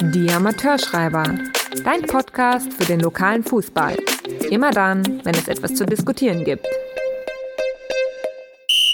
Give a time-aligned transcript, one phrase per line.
[0.00, 1.24] Die Amateurschreiber.
[1.84, 3.96] Dein Podcast für den lokalen Fußball.
[4.50, 6.64] Immer dann, wenn es etwas zu diskutieren gibt.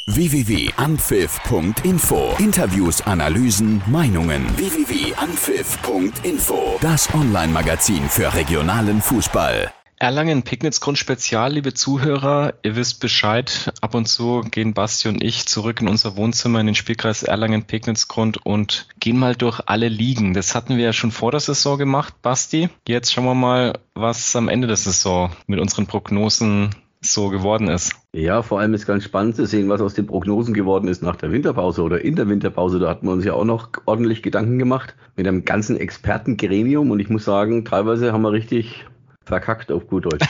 [0.06, 4.46] www.anpfiff.info Interviews, Analysen, Meinungen.
[4.56, 9.70] www.anpfiff.info Das Online-Magazin für regionalen Fußball.
[10.02, 13.72] Erlangen Pignitz Grundspezial, liebe Zuhörer, ihr wisst Bescheid.
[13.82, 17.62] Ab und zu gehen Basti und ich zurück in unser Wohnzimmer in den Spielkreis Erlangen
[17.62, 20.34] Pignitz Grund und gehen mal durch alle Ligen.
[20.34, 22.68] Das hatten wir ja schon vor der Saison gemacht, Basti.
[22.88, 27.92] Jetzt schauen wir mal, was am Ende der Saison mit unseren Prognosen so geworden ist.
[28.12, 31.14] Ja, vor allem ist ganz spannend zu sehen, was aus den Prognosen geworden ist nach
[31.14, 32.80] der Winterpause oder in der Winterpause.
[32.80, 36.98] Da hatten wir uns ja auch noch ordentlich Gedanken gemacht mit einem ganzen Expertengremium und
[36.98, 38.84] ich muss sagen, teilweise haben wir richtig
[39.24, 40.26] verkackt auf gut Deutsch.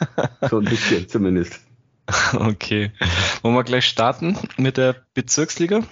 [0.50, 1.60] so ein bisschen zumindest.
[2.34, 2.92] Okay.
[3.42, 5.82] Wollen wir gleich starten mit der Bezirksliga?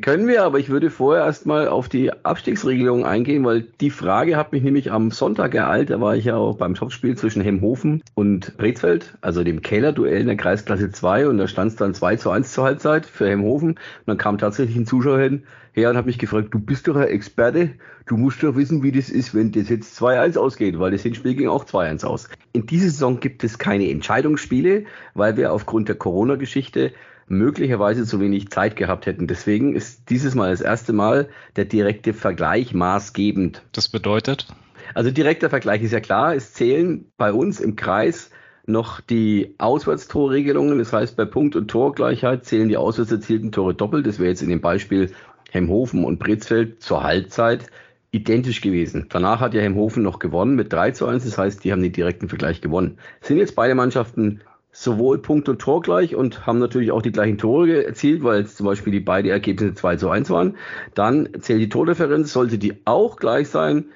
[0.00, 4.50] Können wir, aber ich würde vorher erstmal auf die Abstiegsregelung eingehen, weil die Frage hat
[4.50, 5.90] mich nämlich am Sonntag ereilt.
[5.90, 10.26] Da war ich ja auch beim Topspiel zwischen Hemhofen und Brezfeld, also dem Kellerduell in
[10.26, 13.70] der Kreisklasse 2 und da stand es dann 2 zu 1 zur Halbzeit für Hemhofen.
[13.70, 16.96] Und dann kam tatsächlich ein Zuschauer hin, her und hat mich gefragt, du bist doch
[16.96, 17.70] ein Experte,
[18.06, 21.36] du musst doch wissen, wie das ist, wenn das jetzt 2-1 ausgeht, weil das Hinspiel
[21.36, 22.28] ging auch 2-1 aus.
[22.52, 26.92] In dieser Saison gibt es keine Entscheidungsspiele, weil wir aufgrund der Corona-Geschichte
[27.26, 29.26] möglicherweise zu wenig Zeit gehabt hätten.
[29.26, 33.62] Deswegen ist dieses Mal das erste Mal der direkte Vergleich maßgebend.
[33.72, 34.46] Das bedeutet?
[34.94, 38.30] Also direkter Vergleich ist ja klar, es zählen bei uns im Kreis
[38.66, 40.78] noch die Auswärtstorregelungen.
[40.78, 44.06] Das heißt, bei Punkt- und Torgleichheit zählen die auswärts erzielten Tore doppelt.
[44.06, 45.12] Das wäre jetzt in dem Beispiel
[45.50, 47.66] Hemhofen und Britzfeld zur Halbzeit
[48.10, 49.06] identisch gewesen.
[49.10, 51.24] Danach hat ja Hemhofen noch gewonnen mit 3 zu 1.
[51.24, 52.98] Das heißt, die haben den direkten Vergleich gewonnen.
[53.20, 54.40] Sind jetzt beide Mannschaften
[54.74, 58.66] sowohl Punkt und Tor gleich und haben natürlich auch die gleichen Tore erzielt, weil zum
[58.66, 60.56] Beispiel die beiden Ergebnisse 2 zu 1 waren.
[60.94, 63.86] Dann zählt die Tordifferenz, sollte die auch gleich sein.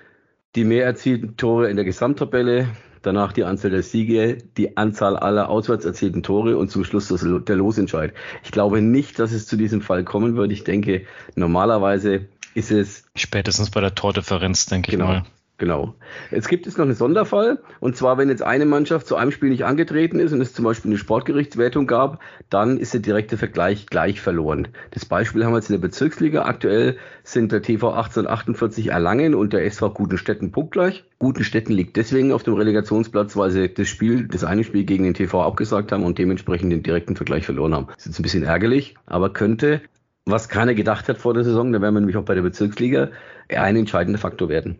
[0.54, 2.68] Die mehr erzielten Tore in der Gesamttabelle,
[3.02, 7.26] danach die Anzahl der Siege, die Anzahl aller auswärts erzielten Tore und zum Schluss das,
[7.26, 8.14] der Losentscheid.
[8.44, 10.52] Ich glaube nicht, dass es zu diesem Fall kommen wird.
[10.52, 11.02] Ich denke,
[11.34, 13.04] normalerweise ist es.
[13.16, 15.04] Spätestens bei der Tordifferenz, denke genau.
[15.04, 15.22] ich mal.
[15.58, 15.96] Genau.
[16.30, 17.58] Jetzt gibt es noch einen Sonderfall.
[17.80, 20.64] Und zwar, wenn jetzt eine Mannschaft zu einem Spiel nicht angetreten ist und es zum
[20.64, 24.68] Beispiel eine Sportgerichtswertung gab, dann ist der direkte Vergleich gleich verloren.
[24.92, 26.42] Das Beispiel haben wir jetzt in der Bezirksliga.
[26.42, 31.04] Aktuell sind der TV 1848 Erlangen und der SV Gutenstetten punktgleich.
[31.18, 35.14] Gutenstetten liegt deswegen auf dem Relegationsplatz, weil sie das Spiel, das eine Spiel gegen den
[35.14, 37.86] TV abgesagt haben und dementsprechend den direkten Vergleich verloren haben.
[37.88, 39.80] Das ist jetzt ein bisschen ärgerlich, aber könnte,
[40.24, 43.10] was keiner gedacht hat vor der Saison, da wären wir nämlich auch bei der Bezirksliga,
[43.48, 44.78] ein entscheidender Faktor werden.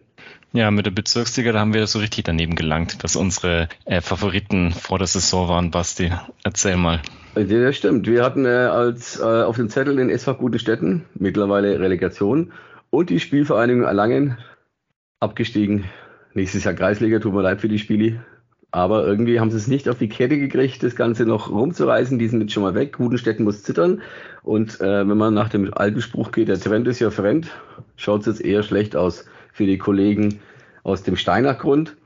[0.53, 4.73] Ja, mit der Bezirksliga, da haben wir so richtig daneben gelangt, dass unsere äh, Favoriten
[4.73, 6.11] vor der Saison waren, Basti.
[6.43, 7.03] Erzähl mal.
[7.37, 8.07] Ja, das stimmt.
[8.07, 12.53] Wir hatten äh, als äh, auf dem Zettel den SV Gute Städten, mittlerweile Relegation,
[12.89, 14.39] und die Spielvereinigung Erlangen
[15.21, 15.85] abgestiegen.
[16.33, 18.25] Nächstes Jahr Kreisliga, tut mir leid für die Spiele.
[18.71, 22.19] Aber irgendwie haben sie es nicht auf die Kette gekriegt, das Ganze noch rumzureißen.
[22.19, 22.97] Die sind jetzt schon mal weg.
[22.97, 24.03] Gutenstetten muss zittern.
[24.43, 27.49] Und äh, wenn man nach dem alten Spruch geht, der Trend ist ja fremd,
[27.97, 29.27] schaut es jetzt eher schlecht aus
[29.59, 30.39] für die Kollegen
[30.85, 31.97] aus dem Steinachgrund.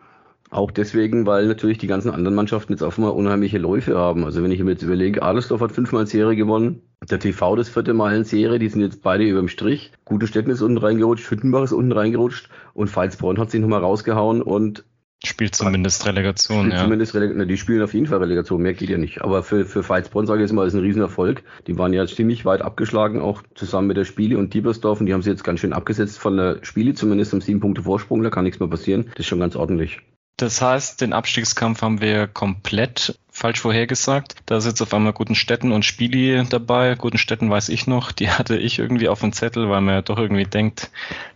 [0.51, 4.25] Auch deswegen, weil natürlich die ganzen anderen Mannschaften jetzt offenbar unheimliche Läufe haben.
[4.25, 7.95] Also wenn ich mir jetzt überlege, Adelsdorf hat fünfmal Serie gewonnen, der TV das vierte
[7.95, 9.93] Mal in Serie, die sind jetzt beide über dem Strich.
[10.05, 14.43] Gute Städten ist unten reingerutscht, Hüttenbach ist unten reingerutscht und Veitsbronn hat sich nochmal rausgehauen
[14.43, 14.85] und
[15.25, 16.83] Spielt zumindest Relegation, spielt ja.
[16.83, 17.49] Zumindest Relegation.
[17.49, 19.23] Die spielen auf jeden Fall Relegation, mehr geht ja nicht.
[19.23, 21.43] Aber für, für Veitsbronn sage ich jetzt mal, ist ein Riesenerfolg.
[21.69, 24.99] Die waren ja ziemlich weit abgeschlagen, auch zusammen mit der Spiele und Diebersdorf.
[24.99, 27.83] Und die haben sie jetzt ganz schön abgesetzt von der Spiele, zumindest um sieben Punkte
[27.83, 28.23] Vorsprung.
[28.23, 29.07] Da kann nichts mehr passieren.
[29.11, 30.01] Das ist schon ganz ordentlich.
[30.39, 34.35] Das heißt, den Abstiegskampf haben wir komplett falsch vorhergesagt.
[34.47, 36.97] Da ist jetzt auf einmal Guten Städten und Spieli dabei.
[36.97, 40.03] Guten Städten weiß ich noch, die hatte ich irgendwie auf dem Zettel, weil man ja
[40.03, 40.91] doch irgendwie denkt,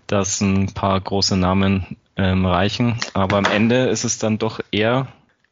[0.08, 2.96] dass ein paar große Namen ähm, reichen.
[3.14, 5.08] Aber am Ende ist es dann doch eher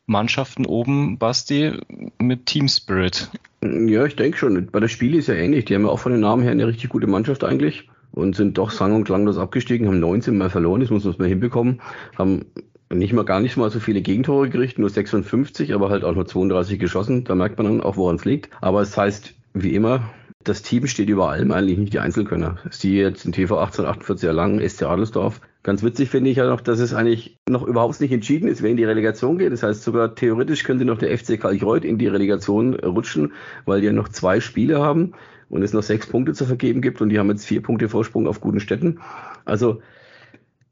[0.07, 1.73] Mannschaften oben, Basti,
[2.19, 3.31] mit Team Spirit.
[3.63, 4.67] Ja, ich denke schon.
[4.67, 5.65] Bei der Spiele ist ja ähnlich.
[5.65, 8.59] Die haben ja auch von den Namen her eine richtig gute Mannschaft eigentlich und sind
[8.59, 11.81] doch sang- und klanglos abgestiegen, haben 19 Mal verloren, das muss man mal hinbekommen,
[12.17, 12.47] haben
[12.93, 16.27] nicht mal gar nicht mal so viele Gegentore gerichtet, nur 56, aber halt auch nur
[16.27, 17.25] 32 geschossen.
[17.25, 18.50] Da merkt man dann auch, woran es liegt.
[18.61, 20.11] Aber es heißt, wie immer,
[20.44, 22.59] das Team steht über allem, eigentlich nicht die Einzelkönner.
[22.71, 25.41] Sie jetzt in TV 1848 erlangen, SC Adelsdorf.
[25.64, 28.70] Ganz witzig finde ich ja noch, dass es eigentlich noch überhaupt nicht entschieden ist, wer
[28.70, 29.50] in die Relegation geht.
[29.50, 33.32] Das heißt, sogar theoretisch könnte noch der FC Kalkreuth in die Relegation rutschen,
[33.64, 35.14] weil die ja noch zwei Spiele haben
[35.49, 38.26] und es noch sechs Punkte zu vergeben gibt und die haben jetzt vier Punkte Vorsprung
[38.26, 39.00] auf guten Städten.
[39.46, 39.81] Also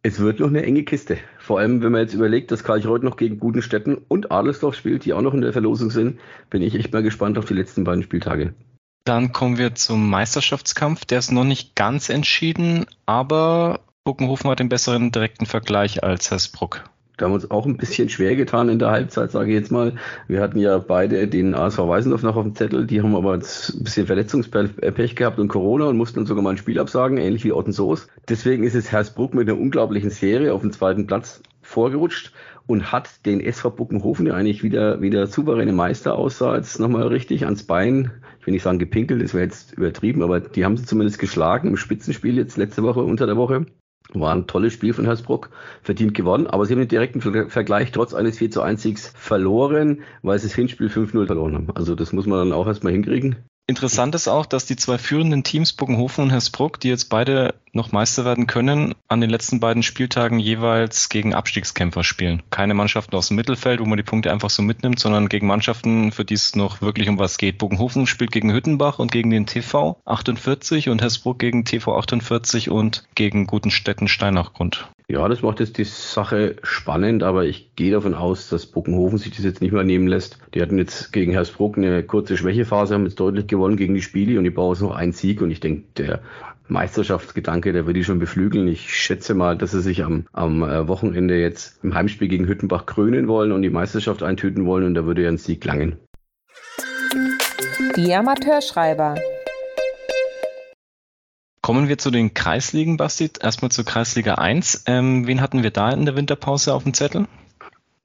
[0.02, 1.16] es wird noch eine enge Kiste.
[1.38, 5.06] Vor allem, wenn man jetzt überlegt, dass Karlsruhe noch gegen guten Städten und Adelsdorf spielt,
[5.06, 7.84] die auch noch in der Verlosung sind, bin ich echt mal gespannt auf die letzten
[7.84, 8.52] beiden Spieltage.
[9.04, 11.06] Dann kommen wir zum Meisterschaftskampf.
[11.06, 16.82] Der ist noch nicht ganz entschieden, aber Buckenhofen hat den besseren direkten Vergleich als Hersbruck.
[17.16, 19.70] Da haben wir uns auch ein bisschen schwer getan in der Halbzeit, sage ich jetzt
[19.70, 19.94] mal.
[20.26, 22.84] Wir hatten ja beide den ASV Weißendorf noch auf dem Zettel.
[22.84, 23.44] Die haben aber ein
[23.78, 28.08] bisschen Verletzungspech gehabt und Corona und mussten sogar mal ein Spiel absagen, ähnlich wie Ottensoos.
[28.28, 32.32] Deswegen ist es Hersbruck mit einer unglaublichen Serie auf dem zweiten Platz vorgerutscht
[32.66, 37.44] und hat den SV Buckenhofen, der eigentlich wieder, wieder souveräne Meister aussah, jetzt nochmal richtig
[37.44, 38.10] ans Bein,
[38.40, 41.68] ich will nicht sagen gepinkelt, das wäre jetzt übertrieben, aber die haben sie zumindest geschlagen
[41.68, 43.66] im Spitzenspiel jetzt letzte Woche, unter der Woche.
[44.14, 45.50] War ein tolles Spiel von Hersbruck,
[45.82, 50.02] verdient gewonnen, aber sie haben den direkten Vergleich trotz eines 4 zu 1 Siegs verloren,
[50.22, 51.70] weil sie das Hinspiel 5-0 verloren haben.
[51.74, 53.36] Also das muss man dann auch erstmal hinkriegen.
[53.66, 57.92] Interessant ist auch, dass die zwei führenden Teams, Bogenhofen und Hersbruck, die jetzt beide noch
[57.92, 62.42] Meister werden können, an den letzten beiden Spieltagen jeweils gegen Abstiegskämpfer spielen.
[62.50, 66.12] Keine Mannschaften aus dem Mittelfeld, wo man die Punkte einfach so mitnimmt, sondern gegen Mannschaften,
[66.12, 67.58] für die es noch wirklich um was geht.
[67.58, 73.04] Bogenhofen spielt gegen Hüttenbach und gegen den TV 48 und Hersbruck gegen TV 48 und
[73.14, 74.88] gegen Gutenstetten Steinachgrund.
[75.08, 79.30] Ja, das macht jetzt die Sache spannend, aber ich gehe davon aus, dass Buckenhofen sich
[79.34, 80.38] das jetzt nicht mehr nehmen lässt.
[80.54, 84.38] Die hatten jetzt gegen Hersbruck eine kurze Schwächephase, haben jetzt deutlich gewonnen gegen die Spiele
[84.38, 86.22] und die brauchen jetzt noch einen Sieg und ich denke, der
[86.68, 88.68] Meisterschaftsgedanke, der wird die schon beflügeln.
[88.68, 92.86] Ich schätze mal, dass sie sich am, am äh, Wochenende jetzt im Heimspiel gegen Hüttenbach
[92.86, 95.98] krönen wollen und die Meisterschaft eintüten wollen und da würde ja ein Sieg langen.
[97.96, 99.16] Die Amateurschreiber.
[101.60, 103.30] Kommen wir zu den Kreisligen, Basti.
[103.40, 104.84] Erstmal zur Kreisliga 1.
[104.86, 107.26] Ähm, wen hatten wir da in der Winterpause auf dem Zettel?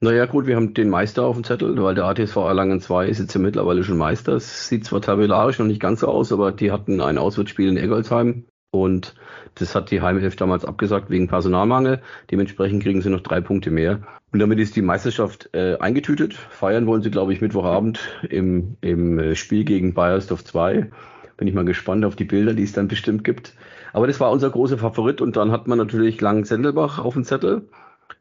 [0.00, 3.18] Naja, gut, wir haben den Meister auf dem Zettel, weil der ATSV Erlangen 2 ist
[3.18, 4.34] jetzt ja mittlerweile schon Meister.
[4.34, 7.76] Es sieht zwar tabellarisch noch nicht ganz so aus, aber die hatten ein Auswärtsspiel in
[7.76, 9.16] Eggolsheim und
[9.56, 12.00] das hat die Heimelf damals abgesagt wegen Personalmangel.
[12.30, 14.02] Dementsprechend kriegen sie noch drei Punkte mehr.
[14.30, 16.34] Und damit ist die Meisterschaft äh, eingetütet.
[16.34, 17.98] Feiern wollen sie, glaube ich, Mittwochabend
[18.28, 20.90] im, im äh, Spiel gegen Bayersdorf 2.
[21.38, 23.54] Bin ich mal gespannt auf die Bilder, die es dann bestimmt gibt.
[23.92, 25.20] Aber das war unser großer Favorit.
[25.20, 27.68] Und dann hat man natürlich Lang Sendelbach auf dem Zettel.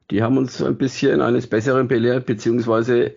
[0.10, 3.14] Die haben uns ein bisschen eines Besseren belehrt, beziehungsweise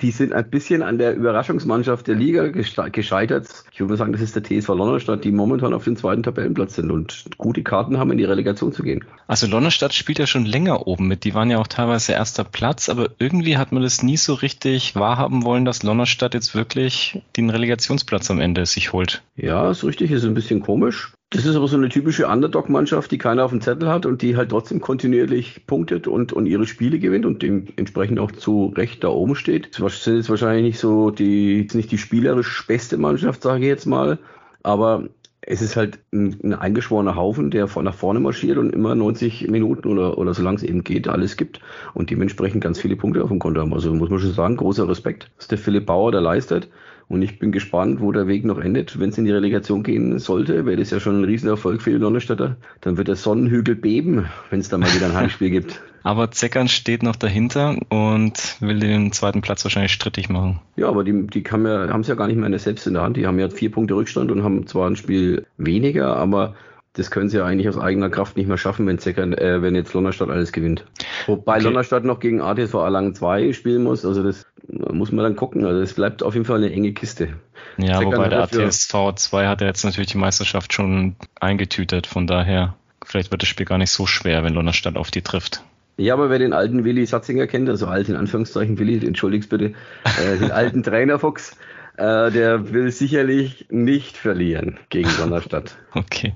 [0.00, 3.46] die sind ein bisschen an der Überraschungsmannschaft der Liga gescheitert.
[3.70, 6.74] Ich würde mal sagen, das ist der TSV Lonnerstadt, die momentan auf dem zweiten Tabellenplatz
[6.74, 9.04] sind und gute Karten haben, in die Relegation zu gehen.
[9.28, 11.22] Also Lonnerstadt spielt ja schon länger oben mit.
[11.22, 14.96] Die waren ja auch teilweise erster Platz, aber irgendwie hat man das nie so richtig
[14.96, 19.22] wahrhaben wollen, dass Lonnerstadt jetzt wirklich den Relegationsplatz am Ende sich holt.
[19.36, 21.12] Ja, ist richtig, ist ein bisschen komisch.
[21.32, 24.36] Das ist aber so eine typische Underdog-Mannschaft, die keiner auf dem Zettel hat und die
[24.36, 29.08] halt trotzdem kontinuierlich punktet und, und ihre Spiele gewinnt und dementsprechend auch zu Recht da
[29.08, 29.80] oben steht.
[29.80, 33.86] Das sind jetzt wahrscheinlich nicht so die, nicht die spielerisch beste Mannschaft, sage ich jetzt
[33.86, 34.18] mal,
[34.62, 35.08] aber
[35.40, 39.48] es ist halt ein, ein eingeschworener Haufen, der von nach vorne marschiert und immer 90
[39.48, 41.60] Minuten oder, oder solange es eben geht, alles gibt
[41.94, 43.72] und dementsprechend ganz viele Punkte auf dem Konto haben.
[43.72, 46.68] Also muss man schon sagen, großer Respekt, was der Philipp Bauer da leistet.
[47.08, 48.98] Und ich bin gespannt, wo der Weg noch endet.
[48.98, 51.98] Wenn es in die Relegation gehen sollte, wäre das ja schon ein Riesenerfolg für die
[51.98, 52.56] Donnerstädter.
[52.80, 55.80] Dann wird der Sonnenhügel beben, wenn es da mal wieder ein Heimspiel gibt.
[56.04, 60.58] Aber Zeckern steht noch dahinter und will den zweiten Platz wahrscheinlich strittig machen.
[60.74, 63.16] Ja, aber die, die haben es ja gar nicht mehr selbst in der Hand.
[63.16, 66.56] Die haben ja vier Punkte Rückstand und haben zwar ein Spiel weniger, aber
[66.94, 69.74] das können sie ja eigentlich aus eigener Kraft nicht mehr schaffen, wenn, Zeckern, äh, wenn
[69.74, 70.84] jetzt Lonnerstadt alles gewinnt.
[71.26, 71.64] Wobei okay.
[71.64, 75.64] Lonnerstadt noch gegen ATSV Erlangen 2 spielen muss, also das muss man dann gucken.
[75.64, 77.30] Also es bleibt auf jeden Fall eine enge Kiste.
[77.78, 82.26] Ja, Zeckern wobei der ATSV 2 hat ja jetzt natürlich die Meisterschaft schon eingetütet, von
[82.26, 82.74] daher
[83.04, 85.62] vielleicht wird das Spiel gar nicht so schwer, wenn Lonnerstadt auf die trifft.
[85.96, 89.74] Ja, aber wer den alten Willi Satzinger kennt, also alt in Anführungszeichen Willi, entschuldigst bitte,
[90.04, 91.56] äh, den alten Trainerfuchs,
[91.96, 95.76] äh, der will sicherlich nicht verlieren gegen Donnerstadt.
[95.94, 96.34] okay.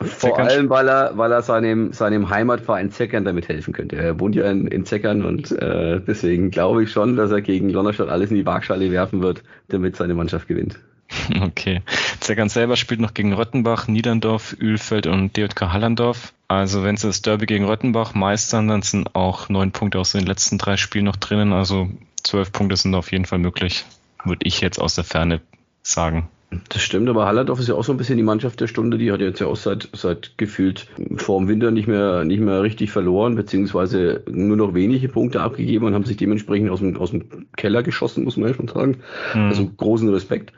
[0.00, 3.96] Vor Zeckern allem, weil er, weil er seinem, seinem Heimatverein Zeckern damit helfen könnte.
[3.96, 7.72] Er wohnt ja in, in Zeckern und äh, deswegen glaube ich schon, dass er gegen
[7.72, 10.78] Donnerstadt alles in die Waagschale werfen wird, damit seine Mannschaft gewinnt.
[11.42, 11.82] Okay.
[12.20, 16.32] Zeckern selber spielt noch gegen Röttenbach, Niederndorf, Ölfeld und DJK Hallandorf.
[16.46, 20.26] Also wenn sie das Derby gegen Röttenbach meistern, dann sind auch neun Punkte aus den
[20.26, 21.52] letzten drei Spielen noch drinnen.
[21.52, 21.88] Also
[22.22, 23.84] zwölf Punkte sind auf jeden Fall möglich
[24.24, 25.40] würde ich jetzt aus der Ferne
[25.82, 26.28] sagen.
[26.68, 28.98] Das stimmt, aber Hallandorf ist ja auch so ein bisschen die Mannschaft der Stunde.
[28.98, 32.62] Die hat jetzt ja auch seit, seit gefühlt vor dem Winter nicht mehr, nicht mehr
[32.62, 37.12] richtig verloren, beziehungsweise nur noch wenige Punkte abgegeben und haben sich dementsprechend aus dem, aus
[37.12, 38.96] dem Keller geschossen, muss man ja schon sagen.
[39.32, 39.42] Mhm.
[39.42, 40.52] Also großen Respekt.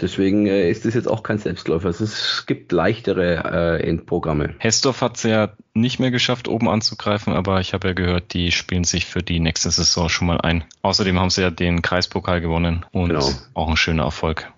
[0.00, 1.88] Deswegen äh, ist das jetzt auch kein Selbstläufer.
[1.88, 4.54] Es gibt leichtere äh, Endprogramme.
[4.58, 8.52] Hessdorf hat es ja nicht mehr geschafft, oben anzugreifen, aber ich habe ja gehört, die
[8.52, 10.64] spielen sich für die nächste Saison schon mal ein.
[10.82, 13.28] Außerdem haben sie ja den Kreispokal gewonnen und genau.
[13.54, 14.52] auch ein schöner Erfolg.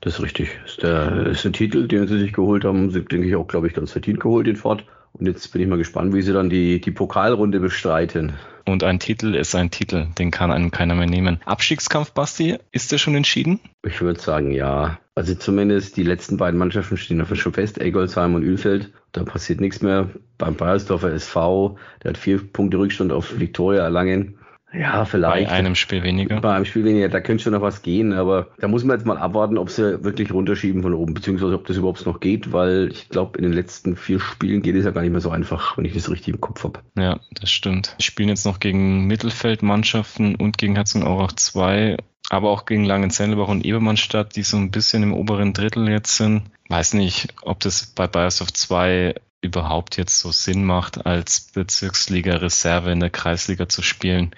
[0.00, 0.50] Das ist richtig.
[0.62, 2.90] Das ist, der, ist ein Titel, den sie sich geholt haben.
[2.90, 4.84] Sie, denke ich, auch, glaube ich, ganz verdient geholt, den Fort.
[5.12, 8.34] Und jetzt bin ich mal gespannt, wie sie dann die, die Pokalrunde bestreiten.
[8.68, 11.40] Und ein Titel ist ein Titel, den kann einem keiner mehr nehmen.
[11.46, 13.60] Abstiegskampf, Basti, ist der schon entschieden?
[13.82, 14.98] Ich würde sagen, ja.
[15.14, 18.92] Also zumindest die letzten beiden Mannschaften stehen dafür schon fest, Egolsheim und Ülfeld.
[19.12, 20.10] Da passiert nichts mehr.
[20.36, 24.37] Beim Bayersdorfer SV, der hat vier Punkte Rückstand auf Viktoria Erlangen.
[24.72, 25.48] Ja, vielleicht.
[25.48, 26.40] Bei einem Spiel weniger.
[26.40, 29.06] Bei einem Spiel weniger, da könnte schon noch was gehen, aber da muss man jetzt
[29.06, 32.88] mal abwarten, ob sie wirklich runterschieben von oben, beziehungsweise ob das überhaupt noch geht, weil
[32.92, 35.78] ich glaube, in den letzten vier Spielen geht es ja gar nicht mehr so einfach,
[35.78, 36.80] wenn ich das richtig im Kopf habe.
[36.96, 37.94] Ja, das stimmt.
[37.96, 41.96] Wir spielen jetzt noch gegen Mittelfeldmannschaften und gegen Herzogenaurach 2,
[42.28, 46.42] aber auch gegen Langenzellenbach und Ebermannstadt, die so ein bisschen im oberen Drittel jetzt sind.
[46.68, 53.00] Weiß nicht, ob das bei Bayersdorf 2 überhaupt jetzt so Sinn macht, als Bezirksliga-Reserve in
[53.00, 54.32] der Kreisliga zu spielen.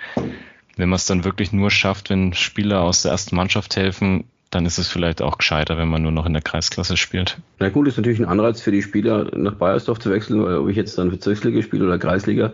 [0.77, 4.67] Wenn man es dann wirklich nur schafft, wenn Spieler aus der ersten Mannschaft helfen, dann
[4.67, 7.39] ist es vielleicht auch gescheiter, wenn man nur noch in der Kreisklasse spielt.
[7.61, 10.77] Na gut, ist natürlich ein Anreiz für die Spieler, nach Bayersdorf zu wechseln, ob ich
[10.77, 12.53] jetzt dann Bezirksliga spiele oder Kreisliga.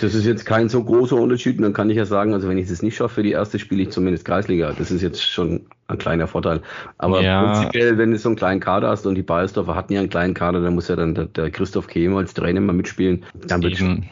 [0.00, 1.58] Das ist jetzt kein so großer Unterschied.
[1.58, 3.58] Und dann kann ich ja sagen, also wenn ich es nicht schaffe für die erste,
[3.58, 4.72] spiele ich zumindest Kreisliga.
[4.76, 6.62] Das ist jetzt schon ein kleiner Vorteil.
[6.98, 7.42] Aber ja.
[7.42, 10.34] prinzipiell, wenn du so einen kleinen Kader hast und die Bayersdorfer hatten ja einen kleinen
[10.34, 13.24] Kader, dann muss ja dann der, der Christoph Kehm als Trainer mal mitspielen.
[13.46, 14.08] Dann wird schon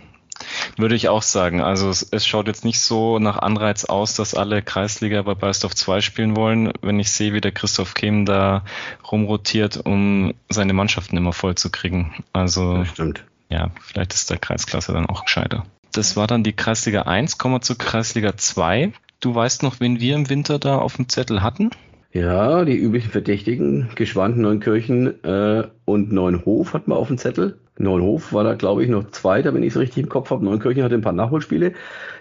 [0.76, 1.60] würde ich auch sagen.
[1.60, 5.74] Also es, es, schaut jetzt nicht so nach Anreiz aus, dass alle Kreisliga bei Bayersdorf
[5.74, 8.64] 2 spielen wollen, wenn ich sehe, wie der Christoph Kehm da
[9.10, 12.24] rumrotiert, um seine Mannschaften immer voll zu kriegen.
[12.32, 15.64] Also das stimmt ja, vielleicht ist der Kreisklasse dann auch gescheiter.
[15.92, 17.36] Das war dann die Kreisliga 1.
[17.36, 18.92] Kommen wir zur Kreisliga 2.
[19.20, 21.70] Du weißt noch, wen wir im Winter da auf dem Zettel hatten?
[22.12, 27.58] Ja, die üblichen Verdächtigen, Geschwand, Neunkirchen äh, und Neunhof hatten wir auf dem Zettel.
[27.78, 30.44] Neunhof war da, glaube ich, noch Zweiter, wenn ich es richtig im Kopf habe.
[30.44, 31.74] Neunkirchen hatte ein paar Nachholspiele.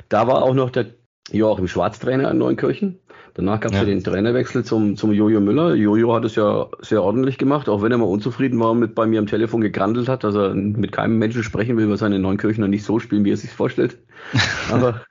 [0.10, 0.88] Da war auch noch der
[1.32, 3.00] Joachim Schwarztrainer in Neunkirchen.
[3.34, 3.84] Danach gab es ja.
[3.84, 3.90] ja.
[3.90, 5.74] den Trainerwechsel zum, zum Jojo Müller.
[5.74, 9.06] Jojo hat es ja sehr ordentlich gemacht, auch wenn er mal unzufrieden war mit bei
[9.06, 12.62] mir am Telefon gegrandelt hat, dass er mit keinem Menschen sprechen will, weil seine Neunkirchen
[12.62, 13.98] noch nicht so spielen, wie er sich vorstellt.
[14.72, 15.02] aber,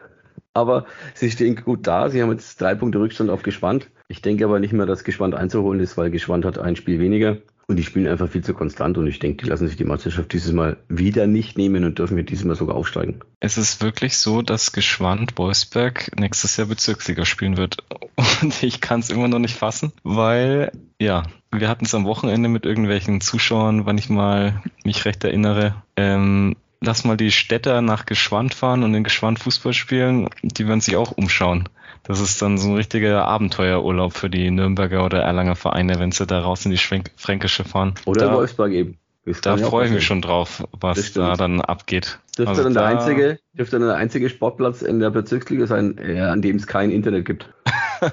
[0.53, 2.11] aber sie stehen gut da.
[2.11, 3.89] Sie haben jetzt drei Punkte Rückstand auf Gespannt.
[4.09, 7.39] Ich denke aber nicht mehr, dass Gespannt einzuholen ist, weil Gespannt hat ein Spiel weniger.
[7.71, 10.33] Und die spielen einfach viel zu konstant und ich denke, die lassen sich die Meisterschaft
[10.33, 13.21] dieses Mal wieder nicht nehmen und dürfen wir dieses Mal sogar aufsteigen.
[13.39, 17.77] Es ist wirklich so, dass Geschwand Wolfsberg nächstes Jahr Bezirksliga spielen wird.
[18.43, 21.23] Und ich kann es immer noch nicht fassen, weil, ja,
[21.53, 25.77] wir hatten es am Wochenende mit irgendwelchen Zuschauern, wann ich mal mich recht erinnere.
[25.97, 30.81] Ähm, lass mal die Städter nach Geschwand fahren und in Geschwand Fußball spielen, die werden
[30.81, 31.69] sich auch umschauen.
[32.03, 36.27] Das ist dann so ein richtiger Abenteuerurlaub für die Nürnberger oder Erlanger Vereine, wenn sie
[36.27, 37.95] da raus in die Fränkische fahren.
[38.07, 38.99] Oder da, Wolfsburg eben.
[39.43, 42.19] Da freue ich mich schon drauf, was da dann abgeht.
[42.39, 46.21] Dürfte also dann der einzige, dürfte dann der einzige Sportplatz in der Bezirksliga sein, äh,
[46.21, 47.53] an dem es kein Internet gibt.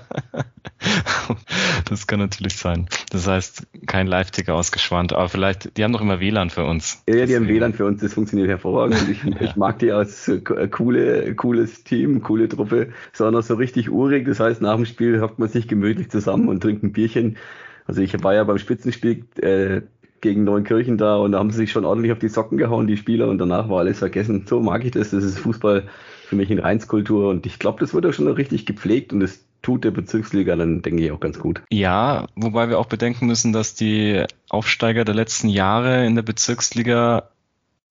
[1.86, 2.90] das kann natürlich sein.
[3.10, 7.02] Das heißt, kein Live-Ticker ausgeschwand, aber vielleicht, die haben doch immer WLAN für uns.
[7.08, 8.98] Ja, die haben WLAN für uns, das funktioniert hervorragend.
[9.10, 9.36] Ich, ja.
[9.40, 14.26] ich mag die als äh, coole, cooles Team, coole Truppe, sondern so richtig urig.
[14.28, 17.38] Das heißt, nach dem Spiel hockt man sich gemütlich zusammen und trinkt ein Bierchen.
[17.86, 19.82] Also ich war ja beim Spitzenspiel äh,
[20.21, 22.97] gegen Neunkirchen da und da haben sie sich schon ordentlich auf die Socken gehauen, die
[22.97, 24.45] Spieler, und danach war alles vergessen.
[24.47, 25.12] So mag ich das.
[25.12, 25.88] Das ist Fußball
[26.25, 29.43] für mich in Reinskultur und ich glaube, das wird auch schon richtig gepflegt und das
[29.62, 31.62] tut der Bezirksliga dann, denke ich, auch ganz gut.
[31.71, 37.29] Ja, wobei wir auch bedenken müssen, dass die Aufsteiger der letzten Jahre in der Bezirksliga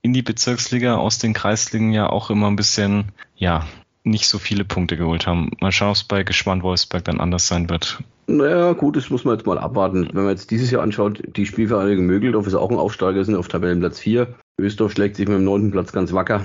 [0.02, 3.66] in die Bezirksliga aus den Kreisligen ja auch immer ein bisschen, ja,
[4.06, 5.50] nicht so viele Punkte geholt haben.
[5.60, 7.98] Mal schauen, ob es bei Geschwand-Wolfsberg dann anders sein wird.
[8.28, 10.08] Naja, gut, das muss man jetzt mal abwarten.
[10.12, 13.48] Wenn man jetzt dieses Jahr anschaut, die Spielvereinigung Mögeldorf ist auch ein Aufsteiger, sind auf
[13.48, 14.34] Tabellenplatz 4.
[14.58, 16.44] Ösdorf schlägt sich mit dem neunten Platz ganz wacker.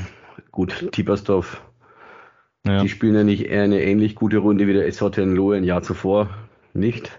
[0.52, 1.62] Gut, Tiepersdorf,
[2.66, 2.82] ja.
[2.82, 5.82] die spielen ja nicht eher eine ähnlich gute Runde wie der SV Tenlohe ein Jahr
[5.82, 6.30] zuvor.
[6.74, 7.12] Nicht.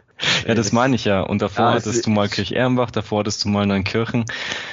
[0.46, 1.20] Ja, das meine ich ja.
[1.22, 4.24] Und davor ah, hattest du mal Kirch-Ehrenbach, davor hattest du mal Neunkirchen.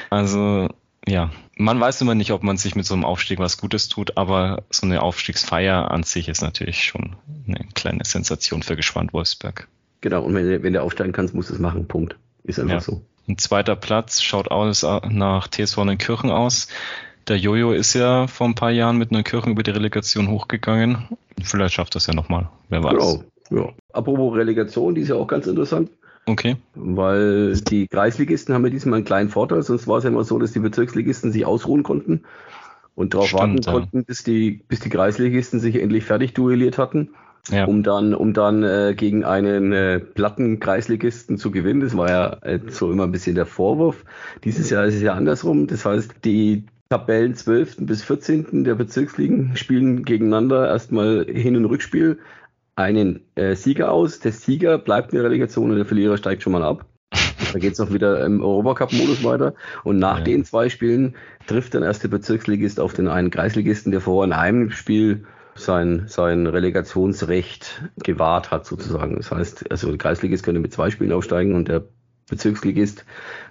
[0.10, 0.70] Also,
[1.08, 4.18] ja, man weiß immer nicht, ob man sich mit so einem Aufstieg was Gutes tut,
[4.18, 7.16] aber so eine Aufstiegsfeier an sich ist natürlich schon
[7.48, 9.68] eine kleine Sensation für Gespannt Wolfsberg.
[10.02, 11.88] Genau, und wenn, wenn du aufsteigen kannst, musst du es machen.
[11.88, 12.16] Punkt.
[12.44, 12.80] Ist einfach ja.
[12.82, 13.02] so.
[13.28, 16.68] Ein zweiter Platz schaut aus nach TSV Neunkirchen aus.
[17.28, 21.10] Der Jojo ist ja vor ein paar Jahren mit Neunkirchen über die Relegation hochgegangen.
[21.44, 22.50] Vielleicht schafft das ja nochmal.
[22.70, 22.94] Wer weiß.
[22.94, 23.24] Genau.
[23.52, 23.74] Ja.
[23.94, 25.92] Apropos Relegation, die ist ja auch ganz interessant.
[26.30, 26.58] Okay.
[26.76, 30.38] Weil die Kreisligisten haben ja diesmal einen kleinen Vorteil, sonst war es ja immer so,
[30.38, 32.22] dass die Bezirksligisten sich ausruhen konnten
[32.96, 33.72] und darauf warten ja.
[33.72, 37.10] konnten, bis die, bis die Kreisligisten sich endlich fertig duelliert hatten
[37.52, 37.66] ja.
[37.66, 41.82] um dann, um dann äh, gegen einen äh, platten Kreisligisten zu gewinnen.
[41.82, 44.04] Das war ja äh, so immer ein bisschen der Vorwurf.
[44.44, 45.68] Dieses Jahr ist es ja andersrum.
[45.68, 47.78] Das heißt, die Tabellen 12.
[47.80, 48.64] bis 14.
[48.64, 52.20] der Bezirksligen spielen gegeneinander erstmal Hin- und Rückspiel
[52.80, 54.20] einen äh, Sieger aus.
[54.22, 56.86] Der Sieger bleibt in der Relegation und der Verlierer steigt schon mal ab.
[57.52, 59.56] Da geht es auch wieder im Europacup-Modus weiter.
[59.84, 60.24] Und nach ja.
[60.24, 61.16] den zwei Spielen
[61.48, 66.04] trifft dann erst der Bezirksligist auf den einen Kreisligisten, der vorher in einem Spiel sein,
[66.08, 69.16] sein Relegationsrecht gewahrt hat, sozusagen.
[69.16, 71.86] Das heißt, also der Kreisligist könnte mit zwei Spielen aufsteigen und der
[72.30, 73.04] Bezirksligist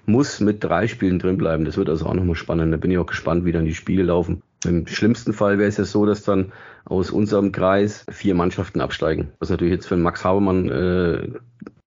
[0.06, 1.64] muss mit drei Spielen drin bleiben.
[1.64, 2.72] Das wird also auch nochmal spannend.
[2.72, 4.42] Da bin ich auch gespannt, wie dann die Spiele laufen.
[4.64, 6.52] Im schlimmsten Fall wäre es ja so, dass dann
[6.84, 9.28] aus unserem Kreis vier Mannschaften absteigen.
[9.38, 11.28] Was natürlich jetzt für Max Habermann äh,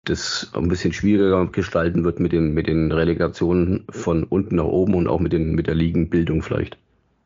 [0.04, 4.94] das ein bisschen schwieriger gestalten wird mit den, mit den Relegationen von unten nach oben
[4.94, 6.76] und auch mit, den, mit der Ligenbildung vielleicht.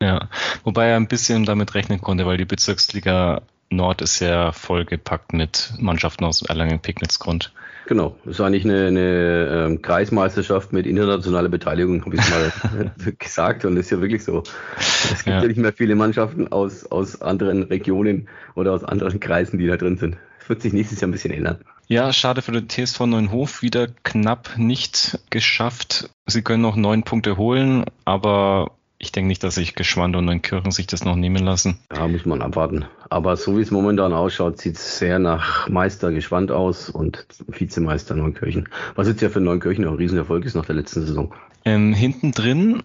[0.01, 0.29] Ja,
[0.63, 5.73] wobei er ein bisschen damit rechnen konnte, weil die Bezirksliga Nord ist ja vollgepackt mit
[5.79, 7.53] Mannschaften aus Erlangen-Pignitz-Grund.
[7.85, 13.65] Genau, das ist eigentlich eine, eine ähm, Kreismeisterschaft mit internationaler Beteiligung, habe ich mal gesagt.
[13.65, 14.43] Und das ist ja wirklich so.
[14.77, 15.41] Es gibt ja.
[15.41, 15.47] ja.
[15.47, 19.97] nicht mehr viele Mannschaften aus, aus anderen Regionen oder aus anderen Kreisen, die da drin
[19.97, 20.17] sind.
[20.39, 21.57] Das wird sich nächstes Jahr ein bisschen ändern.
[21.87, 26.09] Ja, schade für den TSV Neuenhof, wieder knapp nicht geschafft.
[26.25, 28.71] Sie können noch neun Punkte holen, aber
[29.03, 31.77] ich denke nicht, dass sich Geschwand und Neunkirchen sich das noch nehmen lassen.
[31.93, 32.85] Ja, muss man abwarten.
[33.09, 38.15] Aber so wie es momentan ausschaut, sieht es sehr nach Meister Geschwand aus und Vizemeister
[38.15, 38.69] Neunkirchen.
[38.95, 41.33] Was jetzt ja für Neunkirchen auch ein Riesenerfolg ist nach der letzten Saison.
[41.65, 42.81] Ähm, hinten drin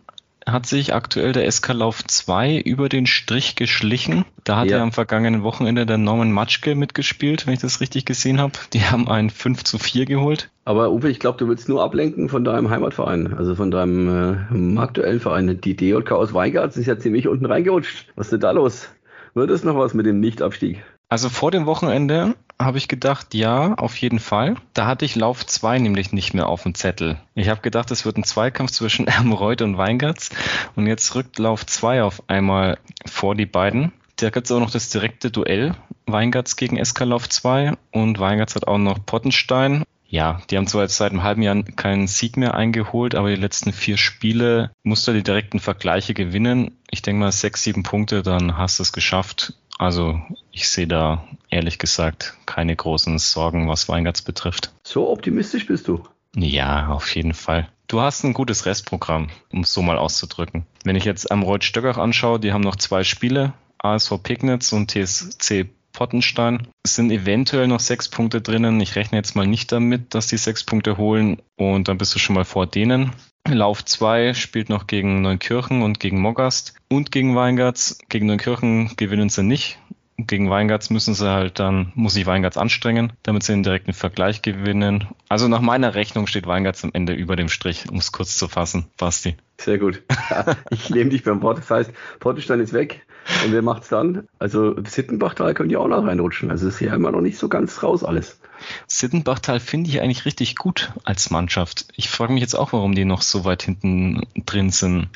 [0.53, 4.25] hat sich aktuell der SK Lauf 2 über den Strich geschlichen.
[4.45, 4.79] Da hat ja.
[4.79, 8.53] er am vergangenen Wochenende der Norman Matschke mitgespielt, wenn ich das richtig gesehen habe.
[8.73, 10.51] Die haben ein 5 zu 4 geholt.
[10.65, 14.79] Aber Uwe, ich glaube, du willst nur ablenken von deinem Heimatverein, also von deinem äh,
[14.79, 15.61] aktuellen Verein.
[15.61, 18.07] Die DJK aus Weingarten ist ja ziemlich unten reingerutscht.
[18.17, 18.89] Was ist denn da los?
[19.35, 20.85] Wird es noch was mit dem Nichtabstieg?
[21.09, 24.57] Also vor dem Wochenende habe ich gedacht, ja, auf jeden Fall.
[24.75, 27.19] Da hatte ich Lauf 2 nämlich nicht mehr auf dem Zettel.
[27.35, 30.31] Ich habe gedacht, es wird ein Zweikampf zwischen Ermreuth und Weingarts
[30.75, 33.93] und jetzt rückt Lauf 2 auf einmal vor die beiden.
[34.17, 38.57] Da gibt es auch noch das direkte Duell Weingarts gegen SK Lauf 2 und Weingarts
[38.57, 39.85] hat auch noch Pottenstein.
[40.11, 43.41] Ja, die haben zwar jetzt seit einem halben Jahr keinen Sieg mehr eingeholt, aber die
[43.41, 46.79] letzten vier Spiele musst du die direkten Vergleiche gewinnen.
[46.91, 50.21] Ich denke mal sechs, sieben Punkte, dann hast du es geschafft also
[50.53, 54.73] ich sehe da ehrlich gesagt keine großen Sorgen, was Weingarts betrifft.
[54.85, 56.03] So optimistisch bist du?
[56.37, 57.69] Ja, auf jeden Fall.
[57.87, 60.67] Du hast ein gutes Restprogramm, um es so mal auszudrücken.
[60.85, 64.91] Wenn ich jetzt am Reut Stöckach anschaue, die haben noch zwei Spiele, ASV Pignitz und
[64.91, 66.69] TSC Pottenstein.
[66.85, 68.81] Es sind eventuell noch sechs Punkte drinnen.
[68.81, 72.19] Ich rechne jetzt mal nicht damit, dass die sechs Punkte holen und dann bist du
[72.19, 73.13] schon mal vor denen.
[73.47, 77.99] Lauf 2 spielt noch gegen Neunkirchen und gegen Mogast und gegen Weingarts.
[78.09, 79.79] Gegen Neunkirchen gewinnen sie nicht.
[80.21, 84.43] Gegen Weingarts müssen sie halt dann, muss sich Weingarts anstrengen, damit sie den direkten Vergleich
[84.43, 85.07] gewinnen.
[85.29, 88.49] Also nach meiner Rechnung steht Weingarts am Ende über dem Strich, um es kurz zu
[88.49, 88.87] fassen.
[88.97, 89.37] Basti.
[89.61, 90.03] Sehr gut.
[90.71, 91.59] ich nehme dich beim Wort.
[91.59, 93.07] Das heißt, Portestein ist weg.
[93.45, 94.29] Und wer macht's dann?
[94.39, 96.51] Also Sittenbachtal können ja auch noch reinrutschen.
[96.51, 98.41] Also ist ja immer noch nicht so ganz raus alles.
[98.87, 101.87] Sittenbachtal finde ich eigentlich richtig gut als Mannschaft.
[101.95, 105.09] Ich frage mich jetzt auch, warum die noch so weit hinten drin sind.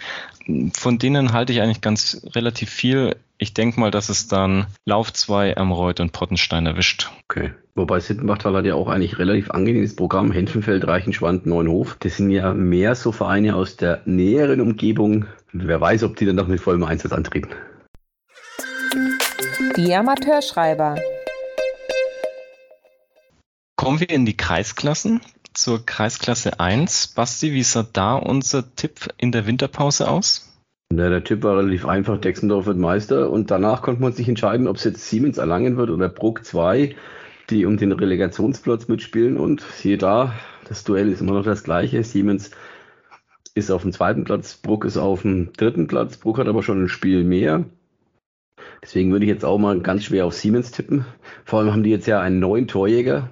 [0.74, 3.16] Von denen halte ich eigentlich ganz relativ viel.
[3.38, 7.10] Ich denke mal, dass es dann Lauf 2, Ermreuth und Pottenstein erwischt.
[7.28, 7.52] Okay.
[7.74, 10.30] Wobei Sittenbachtal hat ja auch eigentlich relativ angenehmes Programm.
[10.30, 11.96] Henfenfeld, Reichenschwand, Neunhof.
[12.00, 15.26] Das sind ja mehr so Vereine aus der näheren Umgebung.
[15.52, 17.50] Wer weiß, ob die dann noch mit vollem Einsatz antreten.
[19.76, 20.96] Die Amateurschreiber.
[23.76, 25.22] Kommen wir in die Kreisklassen.
[25.54, 27.14] Zur Kreisklasse 1.
[27.14, 30.52] Basti, wie sah da unser Tipp in der Winterpause aus?
[30.92, 32.20] Ja, der Tipp war relativ einfach.
[32.20, 35.88] Dexendorf wird Meister und danach konnte man sich entscheiden, ob es jetzt Siemens erlangen wird
[35.88, 36.94] oder Bruck 2,
[37.48, 39.38] die um den Relegationsplatz mitspielen.
[39.38, 40.34] Und siehe da,
[40.68, 42.04] das Duell ist immer noch das gleiche.
[42.04, 42.50] Siemens
[43.54, 46.18] ist auf dem zweiten Platz, Bruck ist auf dem dritten Platz.
[46.18, 47.64] Bruck hat aber schon ein Spiel mehr.
[48.82, 51.04] Deswegen würde ich jetzt auch mal ganz schwer auf Siemens tippen.
[51.44, 53.30] Vor allem haben die jetzt ja einen neuen Torjäger,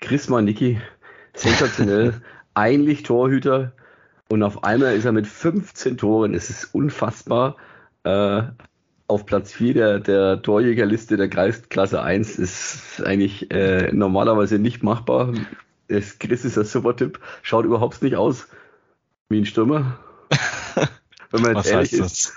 [0.00, 0.80] Chris Manicki,
[1.34, 2.20] sensationell,
[2.54, 3.72] eigentlich Torhüter
[4.28, 7.56] und auf einmal ist er mit 15 Toren, es ist unfassbar,
[8.04, 8.42] äh,
[9.06, 15.34] auf Platz 4 der, der Torjägerliste der Kreisklasse 1 ist eigentlich äh, normalerweise nicht machbar.
[15.88, 18.48] Das Chris ist ein super Typ, schaut überhaupt nicht aus
[19.28, 19.98] wie ein Stürmer.
[21.30, 22.34] Wenn man jetzt Was ehrlich ist.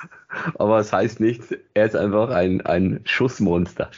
[0.55, 1.43] Aber es das heißt nicht,
[1.77, 3.91] er ist einfach ein, ein Schussmonster.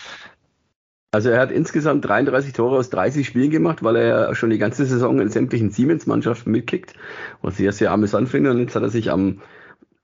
[1.11, 4.59] Also er hat insgesamt 33 Tore aus 30 Spielen gemacht, weil er ja schon die
[4.59, 6.93] ganze Saison in sämtlichen Siemens-Mannschaften mitkickt,
[7.41, 8.51] was ich ja sehr amüsant finde.
[8.51, 9.41] Und jetzt hat er sich am,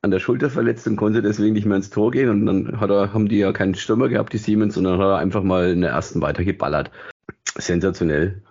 [0.01, 2.29] an der Schulter verletzt und konnte deswegen nicht mehr ins Tor gehen.
[2.29, 5.05] Und dann hat er, haben die ja keinen Stürmer gehabt, die Siemens, und dann hat
[5.05, 6.89] er einfach mal in der ersten weitergeballert.
[7.55, 8.41] Sensationell.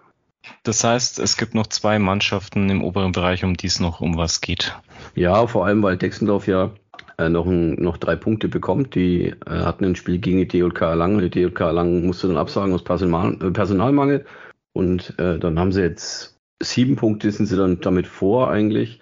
[0.62, 4.16] Das heißt, es gibt noch zwei Mannschaften im oberen Bereich, um die es noch um
[4.16, 4.78] was geht.
[5.16, 6.70] Ja, vor allem, weil Dexendorf ja
[7.18, 8.94] äh, noch, ein, noch drei Punkte bekommt.
[8.94, 11.20] Die äh, hatten ein Spiel gegen die DJK Erlangen.
[11.20, 14.24] Die DJK Erlangen musste dann absagen aus Personal, äh, Personalmangel.
[14.72, 19.00] Und äh, dann haben sie jetzt sieben Punkte sind sie dann damit vor eigentlich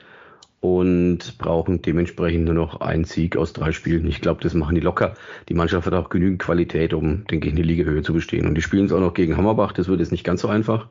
[0.60, 4.06] und brauchen dementsprechend nur noch einen Sieg aus drei Spielen.
[4.06, 5.14] Ich glaube, das machen die locker.
[5.48, 8.46] Die Mannschaft hat auch genügend Qualität, um, denke ich, in die Ligahöhe zu bestehen.
[8.46, 10.88] Und die spielen es auch noch gegen Hammerbach, das wird jetzt nicht ganz so einfach.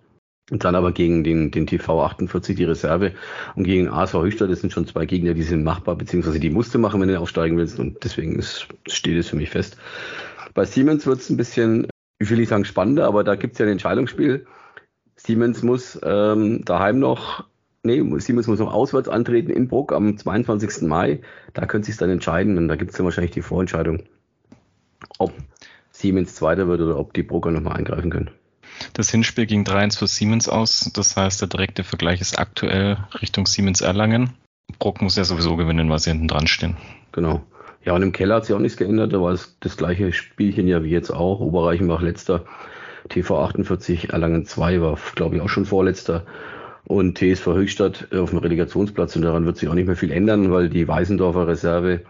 [0.52, 3.14] Und dann aber gegen den, den TV 48 die Reserve
[3.56, 6.78] und gegen ASV Höchstadt, das sind schon zwei Gegner, die sind machbar, beziehungsweise die musste
[6.78, 7.80] machen, wenn du aufsteigen willst.
[7.80, 9.78] Und deswegen ist, steht es für mich fest.
[10.54, 11.88] Bei Siemens wird es ein bisschen,
[12.20, 14.46] ich will nicht sagen spannender, aber da gibt es ja ein Entscheidungsspiel.
[15.16, 17.46] Siemens muss ähm, daheim noch
[17.84, 20.82] nee, Siemens muss noch auswärts antreten in Bruck am 22.
[20.82, 21.22] Mai.
[21.54, 24.04] Da könnte sich dann entscheiden und da gibt es dann wahrscheinlich die Vorentscheidung,
[25.18, 25.32] ob
[25.92, 28.32] Siemens Zweiter wird oder ob die Brucker nochmal eingreifen können.
[28.94, 30.92] Das Hinspiel ging 3-1 für Siemens aus.
[30.94, 34.32] Das heißt, der direkte Vergleich ist aktuell Richtung Siemens Erlangen.
[34.80, 36.78] Bruck muss ja sowieso gewinnen, weil sie hinten dran stehen.
[37.12, 37.42] Genau.
[37.84, 39.14] Ja, und im Keller hat sich auch nichts geändert.
[39.14, 41.40] Da war es das gleiche Spielchen ja wie jetzt auch.
[41.40, 42.46] Oberreichenbach letzter.
[43.10, 46.26] TV 48 Erlangen 2 war, glaube ich, auch schon vorletzter
[46.86, 50.52] und TSV Höchstadt auf dem Relegationsplatz und daran wird sich auch nicht mehr viel ändern,
[50.52, 52.02] weil die Weißendorfer Reserve,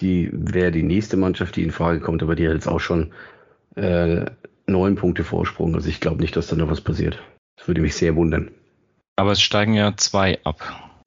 [0.00, 3.12] die wäre die nächste Mannschaft, die in Frage kommt, aber die hat jetzt auch schon
[3.74, 4.26] äh,
[4.66, 5.74] neun Punkte Vorsprung.
[5.74, 7.18] Also ich glaube nicht, dass da noch was passiert.
[7.56, 8.50] Das würde mich sehr wundern.
[9.16, 10.60] Aber es steigen ja zwei ab.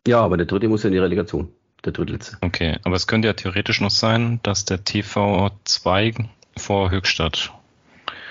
[0.08, 1.50] Ja, aber der dritte muss ja in die Relegation.
[1.86, 2.38] Der drittletzte.
[2.42, 6.14] Okay, aber es könnte ja theoretisch noch sein, dass der TV 2
[6.58, 7.54] vor Höchstadt.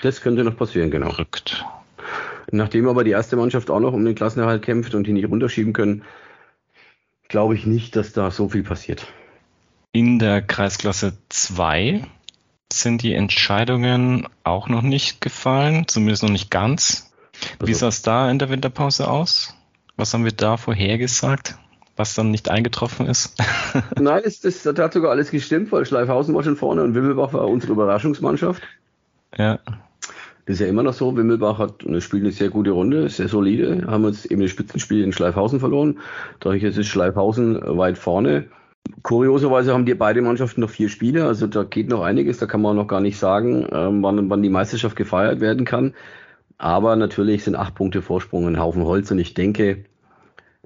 [0.03, 1.09] Das könnte noch passieren, genau.
[1.09, 1.65] Rückt.
[2.51, 5.73] Nachdem aber die erste Mannschaft auch noch um den Klassenerhalt kämpft und die nicht runterschieben
[5.73, 6.03] können,
[7.27, 9.07] glaube ich nicht, dass da so viel passiert.
[9.91, 12.03] In der Kreisklasse 2
[12.71, 17.11] sind die Entscheidungen auch noch nicht gefallen, zumindest noch nicht ganz.
[17.59, 19.55] Wie also, sah es da in der Winterpause aus?
[19.97, 21.57] Was haben wir da vorhergesagt,
[21.95, 23.35] was dann nicht eingetroffen ist?
[23.99, 27.33] Nein, das, das, das hat sogar alles gestimmt, weil Schleifhausen war schon vorne und Wimmelbach
[27.33, 28.63] war unsere Überraschungsmannschaft.
[29.37, 29.59] Ja.
[30.45, 31.15] Das ist ja immer noch so.
[31.15, 33.85] Wimmelbach hat eine, spielt eine sehr gute Runde, sehr solide.
[33.87, 35.99] Haben jetzt eben das Spitzenspiel in Schleifhausen verloren.
[36.39, 38.45] Dadurch ist Schleifhausen weit vorne.
[39.01, 42.61] Kurioserweise haben die beide Mannschaften noch vier Spiele, also da geht noch einiges, da kann
[42.61, 45.93] man noch gar nicht sagen, ähm, wann, wann die Meisterschaft gefeiert werden kann.
[46.57, 49.85] Aber natürlich sind acht Punkte Vorsprung ein Haufen Holz und ich denke,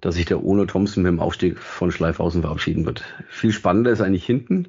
[0.02, 3.04] dass sich der Ono Thompson mit dem Aufstieg von Schleifhausen verabschieden wird.
[3.30, 4.68] Viel spannender ist eigentlich hinten.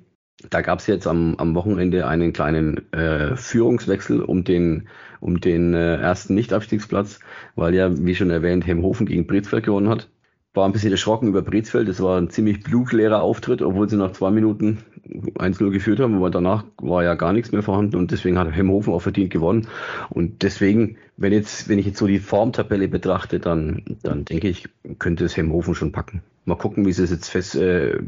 [0.51, 4.89] Da gab es jetzt am, am Wochenende einen kleinen äh, Führungswechsel um den,
[5.21, 7.21] um den äh, ersten Nicht-Abstiegsplatz,
[7.57, 10.09] weil ja, wie schon erwähnt, Hemhofen gegen Brezfeld gewonnen hat.
[10.55, 11.89] War ein bisschen erschrocken über Brezfeld.
[11.89, 16.31] Das war ein ziemlich blutleerer Auftritt, obwohl sie nach zwei Minuten 1-0 geführt haben, aber
[16.31, 19.69] danach war ja gar nichts mehr vorhanden und deswegen hat Hemhofen auch verdient gewonnen.
[20.11, 24.69] Und deswegen, wenn jetzt, wenn ich jetzt so die Formtabelle betrachte, dann, dann denke ich,
[24.99, 26.23] könnte es Hemhofen schon packen.
[26.45, 27.99] Mal gucken, wie sie es jetzt fest äh,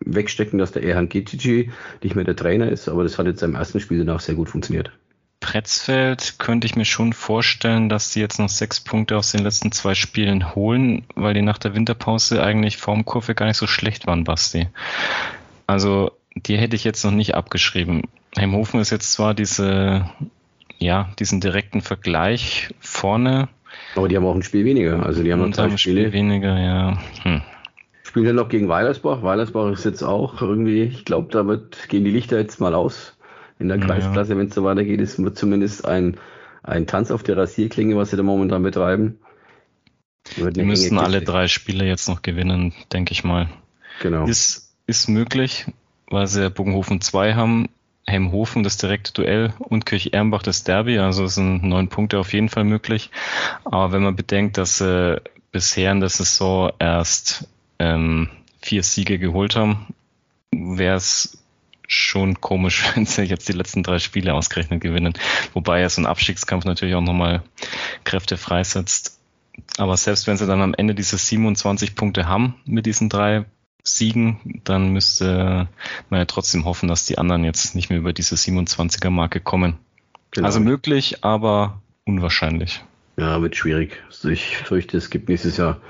[0.00, 1.70] wegstecken, dass der Erhan Getici
[2.02, 4.48] nicht mehr der Trainer ist, aber das hat jetzt im ersten Spiel danach sehr gut
[4.48, 4.90] funktioniert.
[5.40, 9.70] Pretzfeld könnte ich mir schon vorstellen, dass die jetzt noch sechs Punkte aus den letzten
[9.70, 14.24] zwei Spielen holen, weil die nach der Winterpause eigentlich Formkurve gar nicht so schlecht waren,
[14.24, 14.68] Basti.
[15.66, 18.02] Also die hätte ich jetzt noch nicht abgeschrieben.
[18.36, 20.08] Heimhofen ist jetzt zwar diese,
[20.78, 23.48] ja, diesen direkten Vergleich vorne.
[23.94, 25.04] Aber die haben auch ein Spiel weniger.
[25.04, 26.02] Also die haben noch drei Spiele.
[26.02, 26.98] Spiel weniger, ja.
[27.22, 27.42] Hm.
[28.02, 29.22] Spielen dann noch gegen Weilersbach.
[29.22, 33.17] Weilersbach ist jetzt auch irgendwie, ich glaube, damit gehen die Lichter jetzt mal aus.
[33.58, 34.38] In der Kreisklasse, ja.
[34.38, 36.16] wenn es so weitergeht, ist zumindest ein,
[36.62, 39.18] ein Tanz auf der Rasierklinge, was sie da momentan betreiben.
[40.36, 43.48] Die müssten alle drei Spiele jetzt noch gewinnen, denke ich mal.
[44.00, 44.26] Genau.
[44.26, 45.66] Ist, ist möglich,
[46.08, 47.68] weil sie Bogenhofen 2 haben,
[48.06, 52.48] Hemhofen das direkte Duell und Kirch-Ehrenbach das Derby, also es sind neun Punkte auf jeden
[52.48, 53.10] Fall möglich.
[53.64, 55.20] Aber wenn man bedenkt, dass sie
[55.52, 58.28] bisher in der Saison erst ähm,
[58.62, 59.86] vier Siege geholt haben,
[60.52, 61.38] wäre es
[61.88, 65.14] schon komisch, wenn sie jetzt die letzten drei Spiele ausgerechnet gewinnen.
[65.54, 67.42] Wobei ja so ein Abstiegskampf natürlich auch nochmal
[68.04, 69.18] Kräfte freisetzt.
[69.76, 73.46] Aber selbst wenn sie dann am Ende diese 27 Punkte haben mit diesen drei
[73.82, 75.68] Siegen, dann müsste
[76.10, 79.78] man ja trotzdem hoffen, dass die anderen jetzt nicht mehr über diese 27er Marke kommen.
[80.30, 80.46] Genau.
[80.46, 82.84] Also möglich, aber unwahrscheinlich.
[83.16, 84.00] Ja, wird schwierig.
[84.06, 85.80] Also ich fürchte, es gibt nächstes Jahr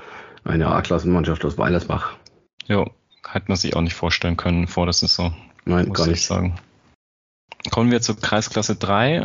[0.43, 2.15] eine A-Klassenmannschaft aus Weilersbach.
[2.65, 2.85] Ja,
[3.27, 5.35] hätte man sich auch nicht vorstellen können vor der Saison.
[5.65, 6.25] Nein, gar nicht.
[6.25, 6.59] sagen.
[7.71, 9.23] Kommen wir zur Kreisklasse 3.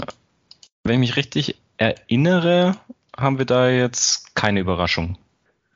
[0.83, 2.77] Wenn ich mich richtig erinnere,
[3.17, 5.17] haben wir da jetzt keine Überraschung.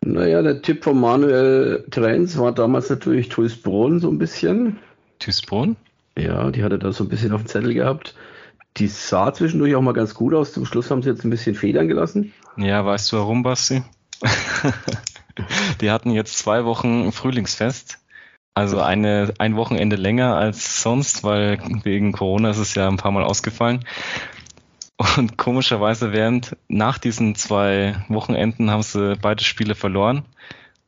[0.01, 4.79] Naja, der Tipp von Manuel Trenz war damals natürlich Tuisbrunn so ein bisschen.
[5.19, 5.77] Tuisbrunn?
[6.17, 8.15] Ja, die hatte da so ein bisschen auf dem Zettel gehabt.
[8.77, 10.53] Die sah zwischendurch auch mal ganz gut aus.
[10.53, 12.33] Zum Schluss haben sie jetzt ein bisschen Federn gelassen.
[12.57, 13.83] Ja, weißt du warum, Basti?
[15.81, 17.99] die hatten jetzt zwei Wochen Frühlingsfest.
[18.59, 23.13] Also eine, ein Wochenende länger als sonst, weil wegen Corona ist es ja ein paar
[23.13, 23.85] Mal ausgefallen.
[25.17, 30.25] Und komischerweise während nach diesen zwei Wochenenden haben sie beide Spiele verloren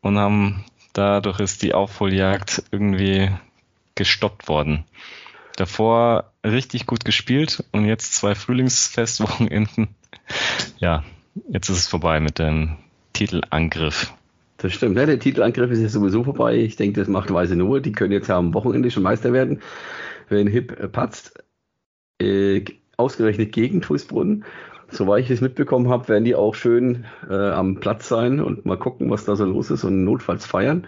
[0.01, 3.31] und haben dadurch ist die Aufholjagd irgendwie
[3.95, 4.83] gestoppt worden.
[5.55, 9.95] Davor richtig gut gespielt und jetzt zwei Frühlingsfestwochenenden.
[10.81, 11.05] Ja,
[11.49, 12.79] jetzt ist es vorbei mit dem
[13.13, 14.13] Titelangriff.
[14.61, 14.99] Das stimmt.
[14.99, 16.57] Ja, der Titelangriff ist ja sowieso vorbei.
[16.57, 17.81] Ich denke, das macht Weise nur.
[17.81, 19.63] Die können jetzt ja am Wochenende schon Meister werden.
[20.29, 21.43] Wenn Hip äh, patzt,
[22.21, 22.63] äh,
[22.99, 24.45] ausgerechnet gegen Tuisbrunn.
[24.91, 28.77] Soweit ich es mitbekommen habe, werden die auch schön äh, am Platz sein und mal
[28.77, 30.87] gucken, was da so los ist und notfalls feiern.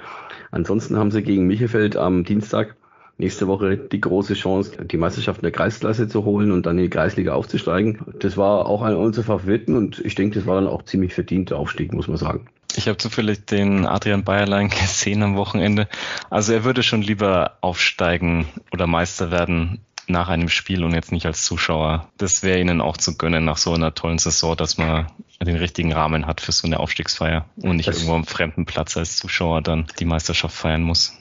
[0.50, 2.76] Ansonsten haben sie gegen Michefeld am Dienstag
[3.18, 6.84] nächste Woche die große Chance, die Meisterschaft in der Kreisklasse zu holen und dann in
[6.84, 8.00] die Kreisliga aufzusteigen.
[8.18, 11.56] Das war auch ein unserer Favoriten und ich denke, das war dann auch ziemlich verdienter
[11.56, 12.46] Aufstieg, muss man sagen.
[12.74, 15.88] Ich habe zufällig den Adrian Bayerlein gesehen am Wochenende.
[16.30, 21.26] Also er würde schon lieber aufsteigen oder Meister werden nach einem Spiel und jetzt nicht
[21.26, 22.08] als Zuschauer.
[22.18, 25.06] Das wäre ihnen auch zu gönnen nach so einer tollen Saison, dass man
[25.40, 28.96] den richtigen Rahmen hat für so eine Aufstiegsfeier und nicht das irgendwo am fremden Platz
[28.96, 31.16] als Zuschauer dann die Meisterschaft feiern muss.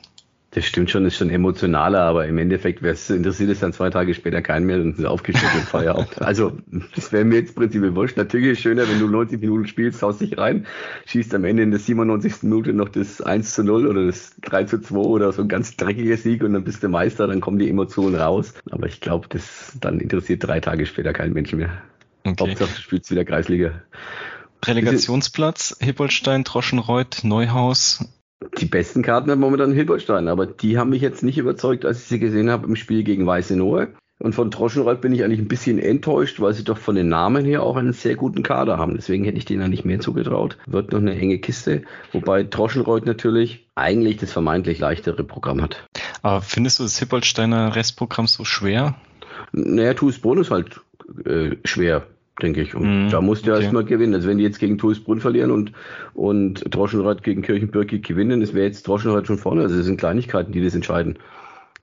[0.54, 4.42] Das stimmt schon, ist schon emotionaler, aber im Endeffekt interessiert es dann zwei Tage später
[4.42, 6.10] keinen mehr und ist aufgestellt und Feierabend.
[6.22, 6.58] Also,
[6.94, 8.18] das wäre mir jetzt prinzipiell wurscht.
[8.18, 10.68] Natürlich ist es schöner, wenn du 90 Minuten spielst, haust dich rein,
[11.06, 12.44] schießt am Ende in der 97.
[12.44, 15.78] Minute noch das 1 zu 0 oder das 3 zu 2 oder so ein ganz
[15.78, 18.54] dreckiger Sieg und dann bist du Meister, dann kommen die Emotionen raus.
[18.72, 21.82] Aber ich glaube, das dann interessiert drei Tage später keinen Menschen mehr.
[22.26, 22.50] Okay.
[22.50, 23.82] Hauptsache, du spielst wieder Kreisliga.
[24.66, 28.06] Relegationsplatz, Hippolstein, Troschenreuth, Neuhaus,
[28.58, 32.08] die besten Karten hat momentan Hilberstein, aber die haben mich jetzt nicht überzeugt, als ich
[32.08, 33.90] sie gesehen habe im Spiel gegen Weiße Nohe.
[34.20, 37.44] Und von Troschenreuth bin ich eigentlich ein bisschen enttäuscht, weil sie doch von den Namen
[37.44, 38.96] her auch einen sehr guten Kader haben.
[38.96, 40.60] Deswegen hätte ich denen eigentlich mehr zugetraut.
[40.68, 41.84] Wird noch eine enge Kiste.
[42.12, 45.88] Wobei Troschenreuth natürlich eigentlich das vermeintlich leichtere Programm hat.
[46.22, 48.96] Aber findest du das Hippolsteiner Restprogramm so schwer?
[49.54, 50.80] Naja, Tuesbrunn ist halt
[51.26, 52.06] äh, schwer
[52.42, 52.76] denke ich.
[52.76, 53.62] Und mm, da musst du okay.
[53.62, 54.14] erstmal gewinnen.
[54.14, 55.72] Also wenn die jetzt gegen Tuisbrunn verlieren und,
[56.14, 59.62] und Droschenrad gegen Kirchenbürki gewinnen, das wäre jetzt Droschenrad schon vorne.
[59.62, 61.18] Also das sind Kleinigkeiten, die das entscheiden.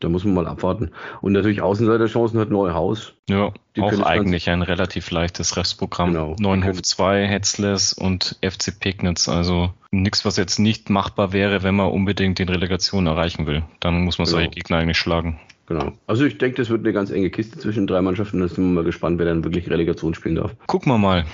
[0.01, 0.93] Da muss man mal abwarten.
[1.21, 3.15] Und natürlich Außenseiterchancen hat Neuhaus.
[3.29, 6.13] Ja, die auch eigentlich ein relativ leichtes Restprogramm.
[6.13, 6.37] Genau.
[6.39, 9.29] Neuenhof 2, Hetzles und FC Pegnitz.
[9.29, 13.65] Also nichts, was jetzt nicht machbar wäre, wenn man unbedingt den Relegation erreichen will.
[13.81, 14.37] Dann muss man genau.
[14.37, 15.41] solche Gegner eigentlich schlagen.
[15.69, 15.93] Genau.
[16.07, 18.41] Also ich denke, das wird eine ganz enge Kiste zwischen drei Mannschaften.
[18.41, 20.57] Da sind wir mal gespannt, wer dann wirklich Relegation spielen darf.
[20.67, 21.27] Gucken wir mal.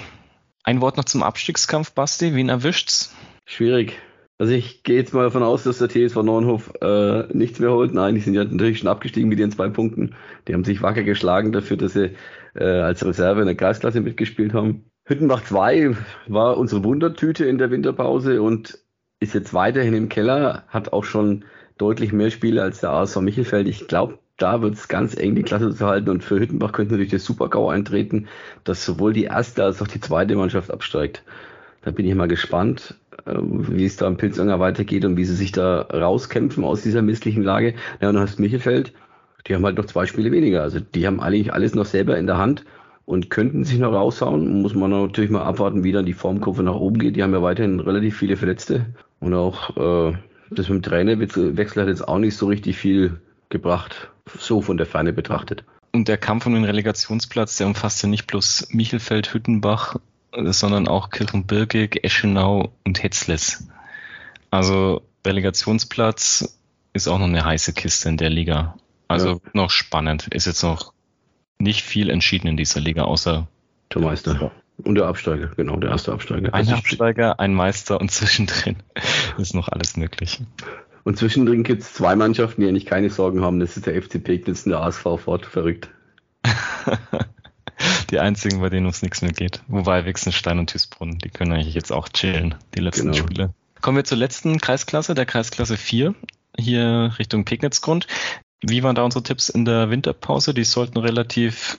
[0.64, 2.34] Ein Wort noch zum Abstiegskampf, Basti.
[2.34, 3.14] Wen erwischt's?
[3.46, 3.96] Schwierig.
[4.36, 7.94] Also ich gehe jetzt mal davon aus, dass der TSV Neuenhof äh, nichts mehr holt.
[7.94, 10.16] Nein, die sind ja natürlich schon abgestiegen mit ihren zwei Punkten.
[10.48, 12.16] Die haben sich wacker geschlagen dafür, dass sie
[12.56, 14.86] äh, als Reserve in der Kreisklasse mitgespielt haben.
[15.06, 18.80] Hüttenbach 2 war unsere Wundertüte in der Winterpause und
[19.20, 21.44] ist jetzt weiterhin im Keller, hat auch schon
[21.78, 23.68] deutlich mehr Spiele als der ASV Michelfeld.
[23.68, 26.10] Ich glaube, da wird es ganz eng, die Klasse zu halten.
[26.10, 28.28] Und für Hüttenbach könnte natürlich der Super-GAU eintreten,
[28.64, 31.22] dass sowohl die erste als auch die zweite Mannschaft absteigt.
[31.82, 32.94] Da bin ich mal gespannt,
[33.26, 37.02] äh, wie es da im Pilzanger weitergeht und wie sie sich da rauskämpfen aus dieser
[37.02, 37.74] misslichen Lage.
[38.00, 38.92] Ja, und dann hast Michelfeld,
[39.46, 40.62] die haben halt noch zwei Spiele weniger.
[40.62, 42.64] Also die haben eigentlich alles noch selber in der Hand
[43.04, 44.62] und könnten sich noch raushauen.
[44.62, 47.16] Muss man natürlich mal abwarten, wie dann die Formkurve nach oben geht.
[47.16, 48.86] Die haben ja weiterhin relativ viele Verletzte.
[49.20, 50.16] Und auch äh,
[50.50, 53.20] das mit dem Trainerwechsel hat jetzt auch nicht so richtig viel
[53.50, 55.64] gebracht, so von der Ferne betrachtet.
[55.92, 59.96] Und der Kampf um den Relegationsplatz, der umfasst ja nicht bloß Michelfeld, Hüttenbach,
[60.32, 63.68] sondern auch Kirchenbirgig, Eschenau und Hetzles.
[64.50, 66.58] Also Relegationsplatz
[66.92, 68.76] ist auch noch eine heiße Kiste in der Liga.
[69.08, 69.40] Also ja.
[69.52, 70.28] noch spannend.
[70.28, 70.92] Ist jetzt noch
[71.58, 73.46] nicht viel entschieden in dieser Liga, außer
[73.92, 74.50] der Meister.
[74.78, 76.48] Und der Absteiger, genau, der erste Absteiger.
[76.48, 78.76] Ein also Absteiger, ein Meister und zwischendrin
[79.38, 80.40] ist noch alles möglich.
[81.04, 83.60] Und zwischendrin gibt es zwei Mannschaften, die eigentlich keine Sorgen haben.
[83.60, 85.46] Das ist der FC Pegnitz und der ASV Fort.
[85.46, 85.90] Verrückt.
[88.10, 89.62] die einzigen, bei denen uns nichts mehr geht.
[89.68, 93.24] Wobei Wixenstein und Tüßbrunn, die können eigentlich jetzt auch chillen, die letzten genau.
[93.24, 93.54] Spiele.
[93.80, 96.14] Kommen wir zur letzten Kreisklasse, der Kreisklasse 4,
[96.58, 98.06] hier Richtung Pegnitzgrund.
[98.62, 100.54] Wie waren da unsere Tipps in der Winterpause?
[100.54, 101.78] Die sollten relativ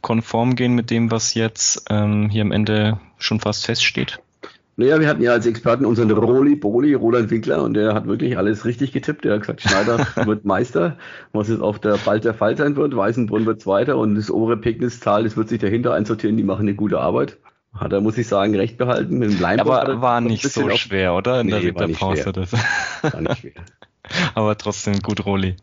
[0.00, 4.20] konform gehen mit dem, was jetzt ähm, hier am Ende schon fast feststeht.
[4.82, 8.36] Naja, wir hatten ja als Experten unseren Roli Boli, Roland Winkler, und der hat wirklich
[8.36, 9.24] alles richtig getippt.
[9.24, 10.98] Der hat gesagt, Schneider wird Meister,
[11.30, 12.96] was jetzt auch der, bald der Fall sein wird.
[12.96, 16.74] Weißenbrunn wird Zweiter und das obere Pegnitztal, das wird sich dahinter einsortieren, die machen eine
[16.74, 17.38] gute Arbeit.
[17.72, 19.18] Hat er, muss ich sagen, recht behalten.
[19.18, 21.42] Mit dem Aber war nicht so schwer, oder?
[21.42, 21.72] In nee, der.
[21.72, 22.00] Das.
[22.00, 23.52] War nicht schwer.
[24.34, 25.54] Aber trotzdem gut, Roli.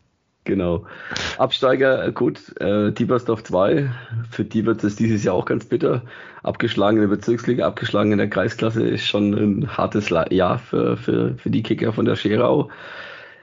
[0.44, 0.86] Genau.
[1.36, 3.90] Absteiger, gut, äh, Tiebersdorf 2,
[4.30, 6.02] für die wird es dieses Jahr auch ganz bitter.
[6.42, 11.34] Abgeschlagen in der Bezirksliga, abgeschlagen in der Kreisklasse ist schon ein hartes Jahr für, für,
[11.36, 12.70] für die Kicker von der Scherau.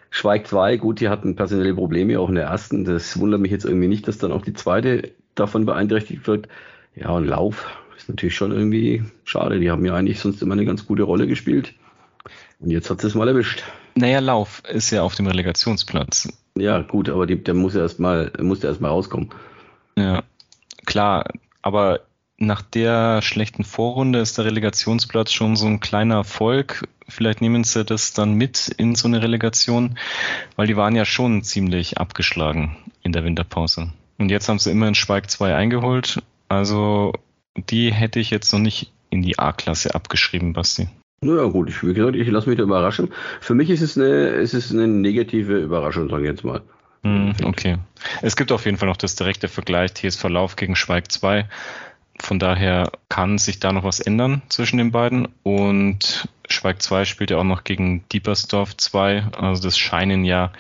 [0.10, 2.86] Schweig 2, gut, die hatten personelle Probleme auch in der ersten.
[2.86, 6.48] Das wundert mich jetzt irgendwie nicht, dass dann auch die zweite davon beeinträchtigt wird.
[6.96, 9.60] Ja, und Lauf ist natürlich schon irgendwie schade.
[9.60, 11.76] Die haben ja eigentlich sonst immer eine ganz gute Rolle gespielt.
[12.60, 13.64] Und jetzt hat es mal erwischt.
[13.96, 16.30] Naja, Lauf ist ja auf dem Relegationsplatz.
[16.60, 19.30] Ja, gut, aber die, der muss ja erstmal muss ja erstmal rauskommen.
[19.96, 20.24] Ja,
[20.86, 21.26] klar,
[21.62, 22.02] aber
[22.38, 26.88] nach der schlechten Vorrunde ist der Relegationsplatz schon so ein kleiner Erfolg.
[27.08, 29.98] Vielleicht nehmen sie das dann mit in so eine Relegation,
[30.56, 33.92] weil die waren ja schon ziemlich abgeschlagen in der Winterpause.
[34.20, 36.22] Und jetzt haben sie immer in Schweig 2 eingeholt.
[36.48, 37.14] Also
[37.56, 40.90] die hätte ich jetzt noch nicht in die A-Klasse abgeschrieben, Basti.
[41.22, 43.10] Naja gut, ich, wie gesagt, ich lasse mich da überraschen.
[43.42, 46.62] Für mich ist es eine, es eine negative Überraschung, sagen wir jetzt mal.
[47.04, 47.78] Hm, okay.
[48.22, 51.48] Es gibt auf jeden Fall noch das direkte Vergleich TSV Lauf gegen Schweig 2.
[52.20, 55.28] Von daher kann sich da noch was ändern zwischen den beiden.
[55.44, 59.26] Und Schweig 2 spielt ja auch noch gegen Diepersdorf 2.
[59.38, 60.52] Also das scheinen ja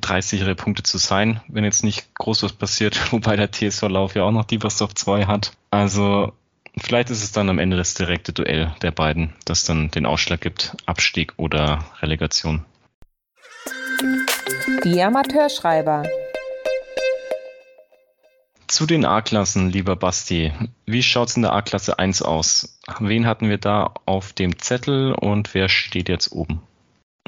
[0.00, 4.14] drei sichere Punkte zu sein, wenn jetzt nicht groß was passiert, wobei der TSV Lauf
[4.14, 5.52] ja auch noch Diepersdorf 2 hat.
[5.70, 6.32] Also
[6.78, 10.40] vielleicht ist es dann am Ende das direkte Duell der beiden, das dann den Ausschlag
[10.40, 12.64] gibt, Abstieg oder Relegation.
[14.84, 16.04] Die Amateurschreiber.
[18.68, 20.52] Zu den A-Klassen, lieber Basti.
[20.86, 22.78] Wie schaut es in der A-Klasse 1 aus?
[23.00, 26.60] Wen hatten wir da auf dem Zettel und wer steht jetzt oben?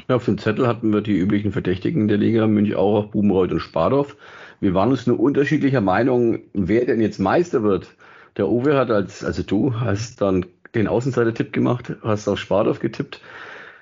[0.09, 4.17] Ja, auf dem Zettel hatten wir die üblichen Verdächtigen der Liga, Münch-Aurach, Bubenreuth und Spardorf.
[4.59, 7.95] Wir waren uns nur unterschiedlicher Meinung, wer denn jetzt Meister wird.
[8.39, 13.19] Der Uwe hat als, also du hast dann den Außenseiter-Tipp gemacht, hast auf Spardorf getippt.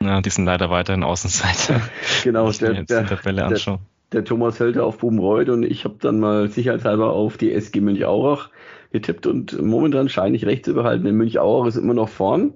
[0.01, 1.79] Ja, die sind leider weiterhin Außenseiter.
[2.23, 3.79] genau, der, der, der,
[4.11, 8.49] der, Thomas Hölter auf Bubenreuth und ich habe dann mal sicherheitshalber auf die SG Münch-Aurach
[8.91, 11.05] getippt und momentan scheine ich recht zu behalten.
[11.05, 12.55] In Münch-Aurach ist immer noch vorn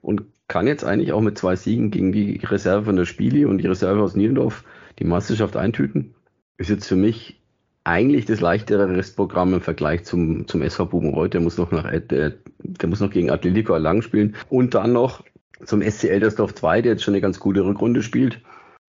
[0.00, 3.58] und kann jetzt eigentlich auch mit zwei Siegen gegen die Reserve von der Spieli und
[3.58, 4.64] die Reserve aus Niedendorf
[4.98, 6.14] die Meisterschaft eintüten.
[6.56, 7.42] Ist jetzt für mich
[7.86, 11.34] eigentlich das leichtere Restprogramm im Vergleich zum, zum SV Bubenreuth.
[11.34, 15.22] Der muss noch nach, der, der muss noch gegen Atletico Erlangen spielen und dann noch
[15.64, 18.40] zum SC Eldersdorf 2, der jetzt schon eine ganz gute Rückrunde spielt.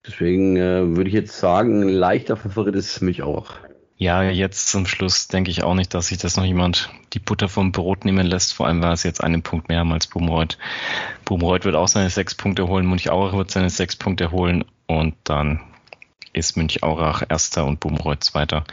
[0.05, 3.53] Deswegen äh, würde ich jetzt sagen, leichter Favorit ist mich auch.
[3.97, 7.49] Ja, jetzt zum Schluss denke ich auch nicht, dass sich das noch jemand die Butter
[7.49, 8.53] vom Brot nehmen lässt.
[8.53, 10.57] Vor allem war es jetzt einen Punkt mehr als Bumreuth.
[11.25, 15.61] Bumreuth wird auch seine sechs Punkte holen, Münchaurach wird seine sechs Punkte holen und dann
[16.37, 18.63] ist Münchaurach erster und Bumreuth zweiter.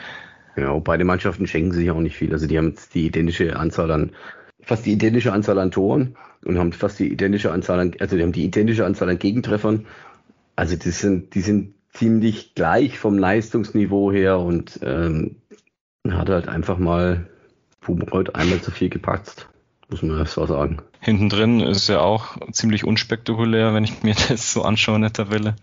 [0.54, 2.32] Genau, beide Mannschaften schenken sich auch nicht viel.
[2.32, 4.12] Also die haben jetzt die identische Anzahl an,
[4.60, 8.22] fast die identische Anzahl an Toren und haben fast die identische Anzahl an, also die
[8.22, 9.86] haben die identische Anzahl an Gegentreffern.
[10.56, 15.36] Also die sind, die sind ziemlich gleich vom Leistungsniveau her und ähm,
[16.08, 17.28] hat halt einfach mal
[17.80, 19.48] Bubenreuth einmal zu viel gepackt,
[19.90, 20.78] muss man so sagen.
[21.00, 25.12] Hinten drin ist ja auch ziemlich unspektakulär, wenn ich mir das so anschaue in der
[25.12, 25.56] Tabelle.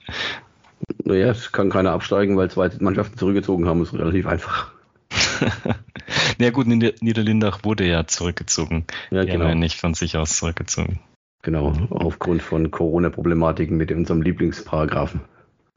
[1.04, 4.72] Naja, es kann keiner absteigen, weil zwei Mannschaften zurückgezogen haben, ist relativ einfach.
[6.40, 8.86] ja gut, Niederlindach wurde ja zurückgezogen.
[9.10, 9.46] Ja, genau.
[9.46, 11.00] ja nicht von sich aus zurückgezogen.
[11.44, 15.22] Genau, aufgrund von Corona-Problematiken mit unserem Lieblingsparagraphen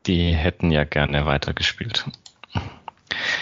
[0.07, 2.05] die hätten ja gerne weitergespielt.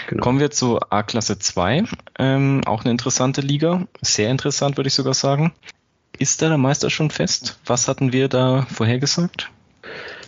[0.07, 0.23] Genau.
[0.23, 1.83] Kommen wir zu A-Klasse 2.
[2.19, 3.87] Ähm, auch eine interessante Liga.
[4.01, 5.53] Sehr interessant, würde ich sogar sagen.
[6.17, 7.59] Ist da der Meister schon fest?
[7.65, 9.49] Was hatten wir da vorhergesagt?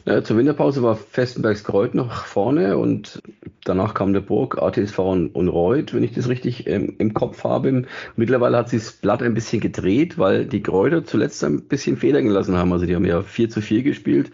[0.08, 3.24] Ja, zur Winterpause war Festenbergs Kreuz noch vorne und
[3.63, 7.44] danach kam der Burg, ATSV und, und Reuth, wenn ich das richtig ähm, im Kopf
[7.44, 7.86] habe.
[8.15, 12.26] Mittlerweile hat sich das Blatt ein bisschen gedreht, weil die Kräuter zuletzt ein bisschen Federn
[12.26, 12.72] gelassen haben.
[12.72, 14.32] Also die haben ja 4 zu 4 gespielt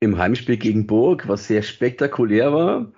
[0.00, 2.92] im Heimspiel gegen Burg, was sehr spektakulär war.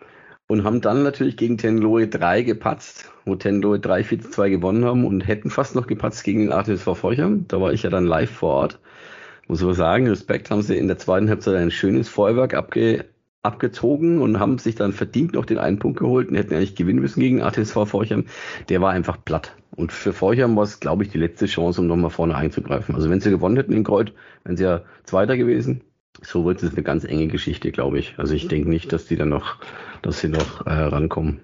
[0.47, 4.85] Und haben dann natürlich gegen Tenlohe 3 gepatzt, wo Tenlohe 3 4 zu 2 gewonnen
[4.85, 7.47] haben und hätten fast noch gepatzt gegen den ATSV Forchheim.
[7.49, 8.81] Da war ich ja dann live vor Ort.
[9.49, 13.05] Muss aber sagen, Respekt haben sie in der zweiten Halbzeit ein schönes Feuerwerk abge,
[13.43, 17.01] abgezogen und haben sich dann verdient noch den einen Punkt geholt und hätten eigentlich gewinnen
[17.01, 18.27] müssen gegen ATSV Forchheim.
[18.69, 19.55] Der war einfach platt.
[19.77, 22.95] Und für Forchheim war es, glaube ich, die letzte Chance, um nochmal vorne einzugreifen.
[22.95, 24.11] Also wenn sie gewonnen hätten in Kreuz,
[24.45, 25.83] wären sie ja Zweiter gewesen
[26.23, 28.15] so wird es eine ganz enge Geschichte, glaube ich.
[28.19, 29.57] Also ich denke nicht, dass die dann noch,
[30.03, 31.41] dass sie noch äh, rankommen.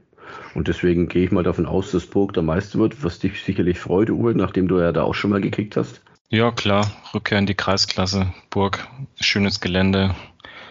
[0.55, 3.79] Und deswegen gehe ich mal davon aus, dass Burg der Meister wird, was dich sicherlich
[3.79, 6.03] freut, Uwe, nachdem du ja da auch schon mal gekickt hast.
[6.33, 6.89] Ja, klar.
[7.13, 8.33] Rückkehr in die Kreisklasse.
[8.51, 8.87] Burg,
[9.21, 10.15] schönes Gelände,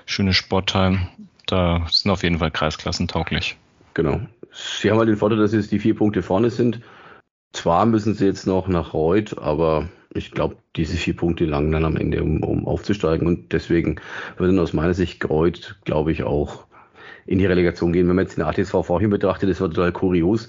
[0.06, 1.10] schönes Sportheim.
[1.48, 3.58] Da sind auf jeden Fall Kreisklassen tauglich.
[3.94, 4.22] Genau.
[4.54, 6.80] Sie haben halt den Vorteil, dass jetzt die vier Punkte vorne sind.
[7.52, 11.84] Zwar müssen sie jetzt noch nach Reuth, aber ich glaube, diese vier Punkte langen dann
[11.84, 13.28] am Ende, um, um aufzusteigen.
[13.28, 14.00] Und deswegen
[14.38, 16.68] würde aus meiner Sicht Kreuz, glaube ich, auch
[17.30, 18.08] in die Relegation gehen.
[18.08, 20.48] Wenn man jetzt den ATSV vorhin betrachtet, das war total kurios.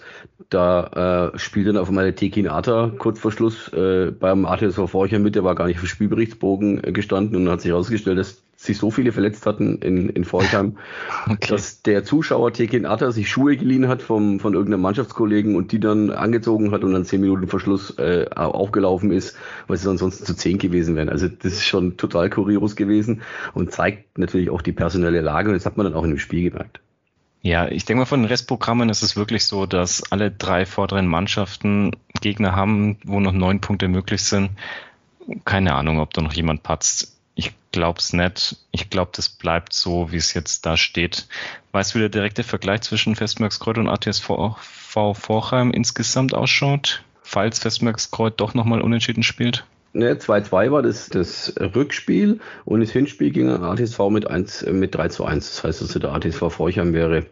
[0.49, 4.89] Da äh, spielt dann auf einmal der Tekin Ata kurz vor Schluss äh, beim ATSV
[4.89, 8.17] vorher mit, der war gar nicht auf dem Spielberichtsbogen äh, gestanden und hat sich herausgestellt,
[8.17, 10.77] dass sich so viele verletzt hatten in, in Volkheim,
[11.27, 11.49] okay.
[11.49, 15.81] dass der Zuschauer Tekin Atta sich Schuhe geliehen hat vom, von irgendeinem Mannschaftskollegen und die
[15.81, 19.35] dann angezogen hat und dann zehn Minuten vor Schluss äh, aufgelaufen ist,
[19.67, 21.09] weil sie ansonsten zu zehn gewesen wären.
[21.09, 23.23] Also das ist schon total kurios gewesen
[23.55, 26.19] und zeigt natürlich auch die personelle Lage und das hat man dann auch in dem
[26.19, 26.81] Spiel gemerkt.
[27.41, 31.07] Ja, ich denke mal, von den Restprogrammen ist es wirklich so, dass alle drei vorderen
[31.07, 34.51] Mannschaften Gegner haben, wo noch neun Punkte möglich sind.
[35.47, 37.20] Keine Ahnung, ob da noch jemand patzt.
[37.35, 38.57] Ich glaube es nicht.
[38.73, 41.29] Ich glaube, das bleibt so, wie es jetzt da steht.
[41.73, 44.31] Weißt du, wie der direkte Vergleich zwischen Festmerkskreuz und ATSV
[45.15, 47.05] Vorheim insgesamt ausschaut?
[47.23, 49.65] Falls Festmerkskreuz doch nochmal unentschieden spielt?
[49.93, 54.95] Ne, 2-2 war das, das Rückspiel und das Hinspiel ging an ATSV mit, 1, mit
[54.95, 55.49] 3 zu 1.
[55.49, 57.27] Das heißt, also der ATSV Forchheim wäre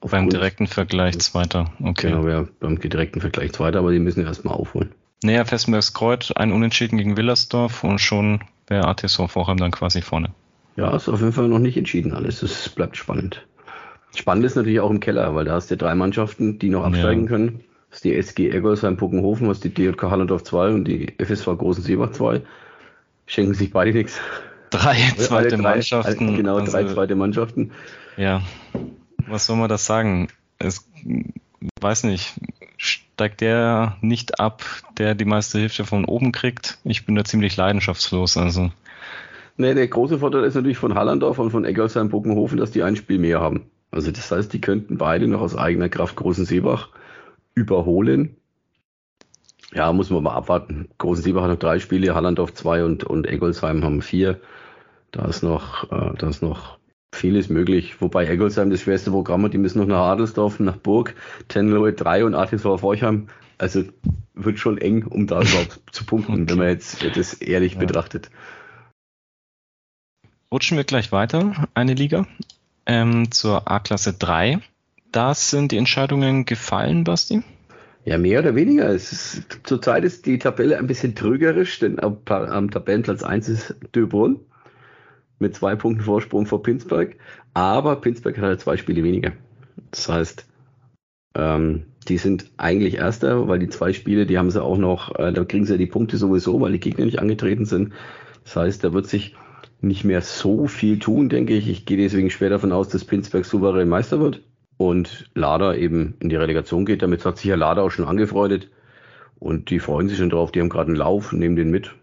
[0.00, 1.70] beim direkten Vergleich Zweiter.
[1.82, 2.08] Okay.
[2.08, 4.92] Genau, ja, beim direkten Vergleich Zweiter, aber die müssen erstmal aufholen.
[5.22, 8.40] Naja, Fessenbergskreuz, ein Unentschieden gegen Willersdorf und schon
[8.72, 10.30] wäre ATSV Vorheim dann quasi vorne.
[10.76, 12.42] Ja, ist auf jeden Fall noch nicht entschieden alles.
[12.42, 13.46] Es bleibt spannend.
[14.16, 17.22] Spannend ist natürlich auch im Keller, weil da hast du drei Mannschaften, die noch absteigen
[17.22, 17.28] ja.
[17.28, 17.64] können.
[17.90, 21.84] Das ist die SG Eggolsheim Puckenhofen, was die DJK Hallandorf 2 und die FSV Großen
[21.84, 22.40] Seebach 2.
[23.26, 24.18] Schenken sich beide nichts.
[24.70, 26.36] Drei zweite drei, Mannschaften.
[26.36, 27.72] Genau, also, drei zweite Mannschaften.
[28.16, 28.42] Ja,
[29.26, 30.28] was soll man das sagen?
[30.58, 30.88] Es,
[31.80, 32.32] weiß nicht,
[33.14, 34.64] steigt der nicht ab,
[34.98, 36.78] der die meiste Hilfe von oben kriegt?
[36.84, 38.70] Ich bin da ziemlich leidenschaftslos, also.
[39.56, 42.96] Nee, der große Vorteil ist natürlich von Hallandorf und von Eggolsheim Buckenhofen, dass die ein
[42.96, 43.66] Spiel mehr haben.
[43.90, 46.88] Also das heißt, die könnten beide noch aus eigener Kraft Großen Seebach
[47.54, 48.36] überholen.
[49.74, 50.88] Ja, muss man mal abwarten.
[50.98, 54.40] Großen Sieber hat noch drei Spiele, Hallandorf zwei und, und Eggolsheim haben vier.
[55.12, 56.78] Da ist noch, äh, da ist noch
[57.12, 58.00] vieles möglich.
[58.00, 59.52] Wobei Eggolsheim das schwerste Programm hat.
[59.52, 61.14] Die müssen noch nach Adelsdorf, nach Burg,
[61.48, 63.28] Tenlohe 3 und ATV Forchheim.
[63.58, 63.84] Also
[64.34, 66.50] wird schon eng, um da überhaupt zu punkten, okay.
[66.50, 67.80] wenn man jetzt das ehrlich ja.
[67.80, 68.30] betrachtet.
[70.50, 72.26] Rutschen wir gleich weiter, eine Liga,
[72.86, 74.60] ähm, zur A-Klasse 3.
[75.12, 77.42] Da sind die Entscheidungen gefallen, Basti?
[78.04, 78.88] Ja, mehr oder weniger.
[78.88, 83.76] Es ist, zurzeit ist die Tabelle ein bisschen trügerisch, denn am, am Tabellenplatz 1 ist
[83.94, 84.40] Döbrunn
[85.42, 87.16] mit zwei Punkten Vorsprung vor Pinsberg.
[87.52, 89.32] Aber Pinsberg hat halt zwei Spiele weniger.
[89.90, 90.46] Das heißt,
[91.34, 95.32] ähm, die sind eigentlich Erster, weil die zwei Spiele, die haben sie auch noch, äh,
[95.32, 97.92] da kriegen sie ja die Punkte sowieso, weil die Gegner nicht angetreten sind.
[98.44, 99.36] Das heißt, da wird sich
[99.80, 101.68] nicht mehr so viel tun, denke ich.
[101.68, 104.42] Ich gehe deswegen schwer davon aus, dass Pinsberg souverän Meister wird
[104.76, 107.02] und Lada eben in die Relegation geht.
[107.02, 108.70] Damit hat sich ja Lada auch schon angefreundet
[109.38, 110.52] und die freuen sich schon drauf.
[110.52, 111.94] Die haben gerade einen Lauf, nehmen den mit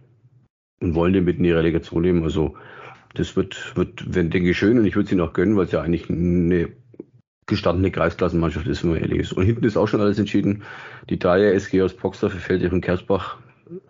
[0.82, 2.24] und wollen den mit in die Relegation nehmen.
[2.24, 2.56] Also
[3.14, 5.72] das wird, wird wenn, denke ich, schön und ich würde sie noch gönnen, weil es
[5.72, 6.70] ja eigentlich eine
[7.48, 9.34] gestandene Kreisklassenmannschaft ist, wenn man ehrlich ist.
[9.34, 10.64] Und hinten ist auch schon alles entschieden.
[11.10, 13.38] Die Dreier SG aus Poxdorf, Feldich und Kersbach,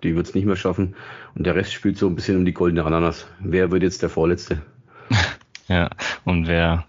[0.04, 0.96] die wird es nicht mehr schaffen.
[1.36, 3.28] Und der Rest spielt so ein bisschen um die goldene Ananas.
[3.40, 4.62] Wer wird jetzt der Vorletzte?
[5.68, 5.90] ja,
[6.24, 6.86] und wer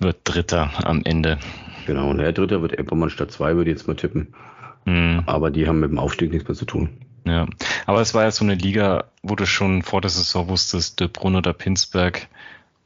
[0.00, 1.38] wird Dritter am Ende.
[1.86, 4.34] Genau, und der Dritter wird Eppermann statt zwei, würde ich jetzt mal tippen.
[4.84, 5.22] Mhm.
[5.26, 6.90] Aber die haben mit dem Aufstieg nichts mehr zu tun.
[7.28, 7.46] Ja,
[7.86, 11.08] aber es war ja so eine Liga, wo du schon vor der Saison wusstest, De
[11.08, 12.28] Brun oder Pinsberg.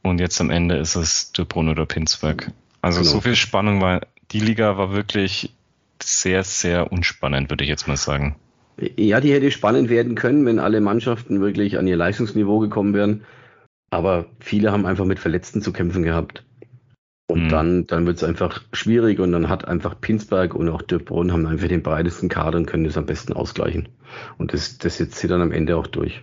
[0.01, 2.51] Und jetzt am Ende ist es De Brun oder Pinsberg.
[2.81, 3.11] Also genau.
[3.11, 5.53] so viel Spannung war, die Liga war wirklich
[6.01, 8.35] sehr, sehr unspannend, würde ich jetzt mal sagen.
[8.97, 13.23] Ja, die hätte spannend werden können, wenn alle Mannschaften wirklich an ihr Leistungsniveau gekommen wären.
[13.91, 16.43] Aber viele haben einfach mit Verletzten zu kämpfen gehabt.
[17.27, 17.49] Und mhm.
[17.49, 21.47] dann, dann wird es einfach schwierig und dann hat einfach Pinsberg und auch Dürbrunn haben
[21.47, 23.89] einfach den breitesten Kader und können das am besten ausgleichen.
[24.37, 26.21] Und das, das setzt sie dann am Ende auch durch.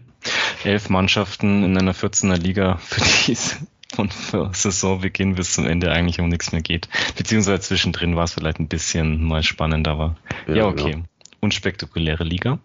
[0.65, 3.59] Elf Mannschaften in einer 14er Liga, für die es
[3.95, 4.09] von
[4.53, 6.89] Saisonbeginn bis zum Ende eigentlich um nichts mehr geht.
[7.17, 10.93] Beziehungsweise zwischendrin war es vielleicht ein bisschen mal spannender, aber ja, ja okay.
[10.93, 11.05] Genau.
[11.41, 12.59] Unspektakuläre Liga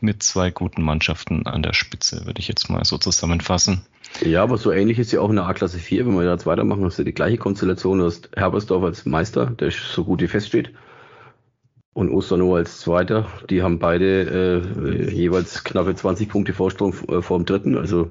[0.00, 3.82] mit zwei guten Mannschaften an der Spitze, würde ich jetzt mal so zusammenfassen.
[4.24, 6.84] Ja, aber so ähnlich ist ja auch in der A-Klasse 4, wenn wir jetzt weitermachen,
[6.84, 10.72] hast du die gleiche Konstellation, du hast Herbersdorf als Meister, der so gut wie feststeht.
[11.92, 13.26] Und Osternow als Zweiter.
[13.48, 17.78] Die haben beide äh, jeweils knappe 20 Punkte Vorsprung äh, vor dem Dritten.
[17.78, 18.10] Also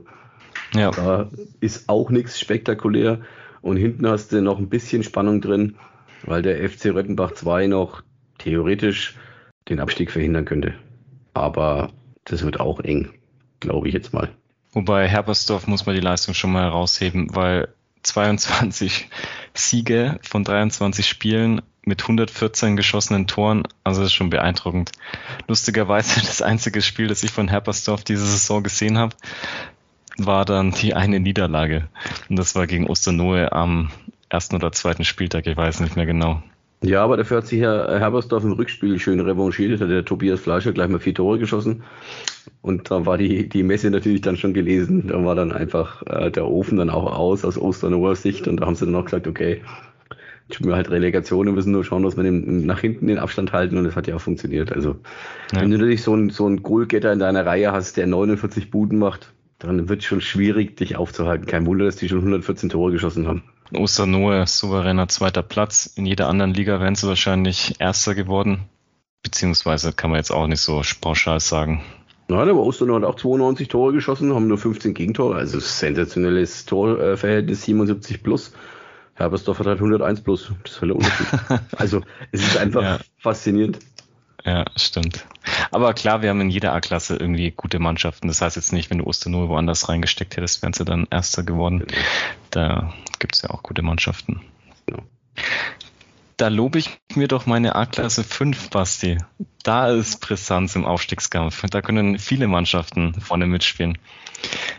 [0.73, 0.89] ja.
[0.89, 1.29] da
[1.59, 3.21] ist auch nichts spektakulär.
[3.61, 5.75] Und hinten hast du noch ein bisschen Spannung drin,
[6.23, 8.01] weil der FC Röttenbach 2 noch
[8.39, 9.17] theoretisch
[9.69, 10.73] den Abstieg verhindern könnte.
[11.35, 11.91] Aber
[12.23, 13.09] das wird auch eng,
[13.59, 14.31] glaube ich jetzt mal.
[14.71, 17.67] Wobei Herbersdorf muss man die Leistung schon mal herausheben, weil
[18.01, 19.09] 22
[19.53, 24.91] Siege von 23 Spielen mit 114 geschossenen Toren, also das ist schon beeindruckend.
[25.47, 29.15] Lustigerweise das einzige Spiel, das ich von Herbersdorf diese Saison gesehen habe,
[30.17, 31.89] war dann die eine Niederlage.
[32.29, 33.91] Und das war gegen Osternohe am
[34.29, 36.41] ersten oder zweiten Spieltag, ich weiß nicht mehr genau.
[36.83, 39.79] Ja, aber dafür hat sich Herr Herbersdorf im Rückspiel schön revanchiert.
[39.79, 41.83] Da hat der Tobias Fleischer gleich mal vier Tore geschossen.
[42.61, 45.07] Und da war die, die Messe natürlich dann schon gelesen.
[45.07, 48.47] Da war dann einfach äh, der Ofen dann auch aus aus Osternower Sicht.
[48.47, 49.61] Und da haben sie dann auch gesagt, okay,
[50.51, 53.51] spielen wir halt Relegation und müssen nur schauen, dass wir den, nach hinten den Abstand
[53.51, 53.77] halten.
[53.77, 54.71] Und das hat ja auch funktioniert.
[54.71, 54.97] Also,
[55.53, 55.61] ja.
[55.61, 58.99] wenn du natürlich so einen so einen Goalgetter in deiner Reihe hast, der 49 Buden
[58.99, 61.47] macht, dann wird es schon schwierig, dich aufzuhalten.
[61.47, 63.43] Kein Wunder, dass die schon 114 Tore geschossen haben.
[63.73, 65.91] Osternohe souveräner zweiter Platz.
[65.95, 68.65] In jeder anderen Liga wären sie wahrscheinlich Erster geworden.
[69.23, 71.83] Beziehungsweise kann man jetzt auch nicht so pauschal sagen.
[72.27, 75.35] Nein, aber Osternohe hat auch 92 Tore geschossen, haben nur 15 Gegentore.
[75.35, 78.53] Also sensationelles Torverhältnis 77 plus.
[79.13, 80.51] Herbersdorf hat halt 101 plus.
[80.63, 81.27] Das ist halt der Unterschied.
[81.77, 82.01] also
[82.31, 82.99] es ist einfach ja.
[83.17, 83.79] faszinierend.
[84.45, 85.25] Ja, stimmt.
[85.71, 88.27] Aber klar, wir haben in jeder A-Klasse irgendwie gute Mannschaften.
[88.27, 91.85] Das heißt jetzt nicht, wenn du Osternohe woanders reingesteckt hättest, wären sie dann Erster geworden.
[92.51, 94.41] Da gibt es ja auch gute Mannschaften.
[96.37, 99.17] Da lobe ich mir doch meine A-Klasse 5, Basti.
[99.63, 101.63] Da ist Brisanz im Aufstiegskampf.
[101.71, 103.97] Da können viele Mannschaften vorne mitspielen.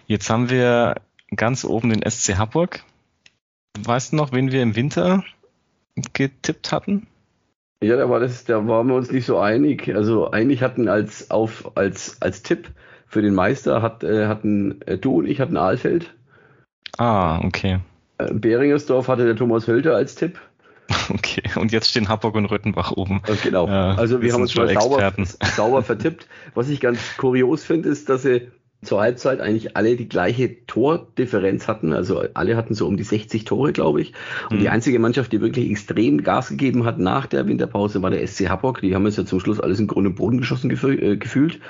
[0.07, 1.01] Jetzt haben wir
[1.35, 2.85] ganz oben den SC Hamburg.
[3.79, 5.25] Weißt du noch, wen wir im Winter
[6.13, 7.09] getippt hatten?
[7.83, 9.95] Ja, da war das, da waren wir uns nicht so einig.
[9.95, 12.71] Also eigentlich hatten als auf als als Tipp
[13.07, 16.15] für den Meister hat, äh, hatten äh, du und ich hatten Aalfeld.
[16.97, 17.81] Ah, okay.
[18.19, 20.41] Äh, Beringersdorf hatte der Thomas Hölter als Tipp.
[21.09, 23.23] Okay, und jetzt stehen Hamburg und Rüttenbach oben.
[23.29, 23.67] Äh, genau.
[23.67, 25.13] Also wir haben uns mal sauber,
[25.55, 26.27] sauber vertippt.
[26.55, 28.51] Was ich ganz kurios finde, ist, dass sie
[28.87, 31.93] zur Halbzeit eigentlich alle die gleiche Tordifferenz hatten.
[31.93, 34.13] Also alle hatten so um die 60 Tore, glaube ich.
[34.51, 34.61] Und mhm.
[34.61, 38.49] die einzige Mannschaft, die wirklich extrem Gas gegeben hat nach der Winterpause, war der SC
[38.49, 38.81] Hamburg.
[38.81, 41.61] Die haben es ja zum Schluss alles in Grund und Boden geschossen äh, gefühlt.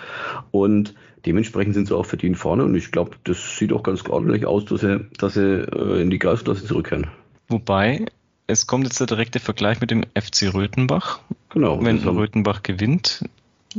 [0.50, 0.94] Und
[1.24, 2.64] dementsprechend sind sie auch verdient vorne.
[2.64, 6.10] Und ich glaube, das sieht auch ganz ordentlich aus, dass sie, dass sie äh, in
[6.10, 7.08] die Kreisklasse zurückkehren.
[7.48, 8.06] Wobei,
[8.46, 11.20] es kommt jetzt der direkte Vergleich mit dem FC Röthenbach.
[11.50, 11.82] Genau.
[11.82, 13.24] Wenn Röthenbach gewinnt,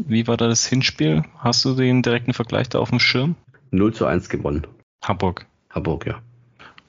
[0.06, 1.24] wie war da das Hinspiel?
[1.40, 3.36] Hast du den direkten Vergleich da auf dem Schirm?
[3.72, 4.68] 0 zu 1 gewonnen.
[5.04, 5.46] Hamburg.
[5.70, 6.22] Hamburg, ja.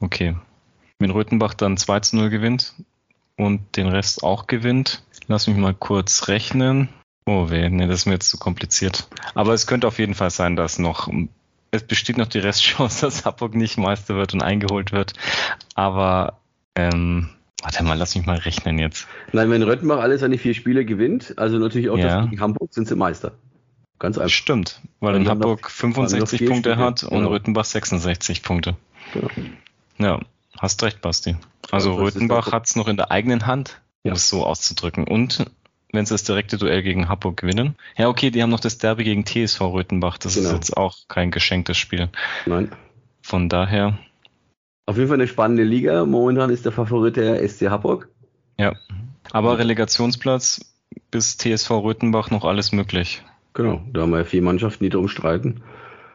[0.01, 0.37] Okay.
[0.99, 2.75] Wenn Röthenbach dann 2 zu 0 gewinnt
[3.37, 6.89] und den Rest auch gewinnt, lass mich mal kurz rechnen.
[7.27, 9.09] Oh weh, nee, das ist mir jetzt zu kompliziert.
[9.35, 11.09] Aber es könnte auf jeden Fall sein, dass noch,
[11.71, 15.15] es besteht noch die Restchance, dass Hamburg nicht Meister wird und eingeholt wird.
[15.75, 16.39] Aber
[16.75, 17.31] ähm,
[17.63, 19.09] Warte mal, lass mich mal rechnen jetzt.
[19.33, 22.21] Nein, wenn Röttenbach alle seine vier Spiele gewinnt, also natürlich auch ja.
[22.21, 23.33] das gegen Hamburg, sind sie Meister.
[23.99, 24.31] Ganz einfach.
[24.31, 26.85] Stimmt, weil in Hamburg noch, 65 Punkte Spiele.
[26.85, 27.31] hat und genau.
[27.31, 28.77] Röthenbach 66 Punkte.
[29.13, 29.29] Genau.
[29.99, 30.21] Ja,
[30.57, 31.37] hast recht, Basti.
[31.73, 34.15] Also ja, Röthenbach hat es noch in der eigenen Hand, um ja.
[34.15, 35.05] es so auszudrücken.
[35.05, 35.47] Und
[35.93, 37.77] wenn sie das direkte Duell gegen Hamburg gewinnen.
[37.97, 40.19] Ja, okay, die haben noch das Derby gegen TSV Röthenbach.
[40.19, 40.51] Das genau.
[40.51, 42.09] ist jetzt auch kein geschenktes Spiel.
[42.47, 42.71] Nein.
[43.23, 43.99] Von daher
[44.89, 46.07] auf jeden Fall eine spannende Liga.
[46.07, 48.09] Momentan ist der Favorit der SC Hamburg.
[48.59, 48.75] Ja,
[49.31, 50.75] aber Relegationsplatz
[51.11, 53.23] bis TSV Röthenbach noch alles möglich.
[53.53, 55.61] Genau, da haben wir vier Mannschaften, die darum streiten.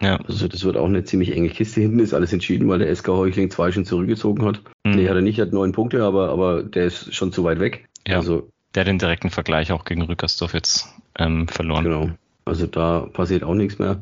[0.01, 0.17] Ja.
[0.27, 1.81] Also das wird auch eine ziemlich enge Kiste.
[1.81, 4.61] Hinten ist alles entschieden, weil der SK Heuchling zwei schon zurückgezogen hat.
[4.83, 4.95] Mhm.
[4.95, 7.87] Nee, hat er nicht, hat neun Punkte, aber, aber der ist schon zu weit weg.
[8.07, 11.83] Ja, also, der hat den direkten Vergleich auch gegen Rückersdorf jetzt ähm, verloren.
[11.83, 12.09] Genau,
[12.45, 14.01] also da passiert auch nichts mehr.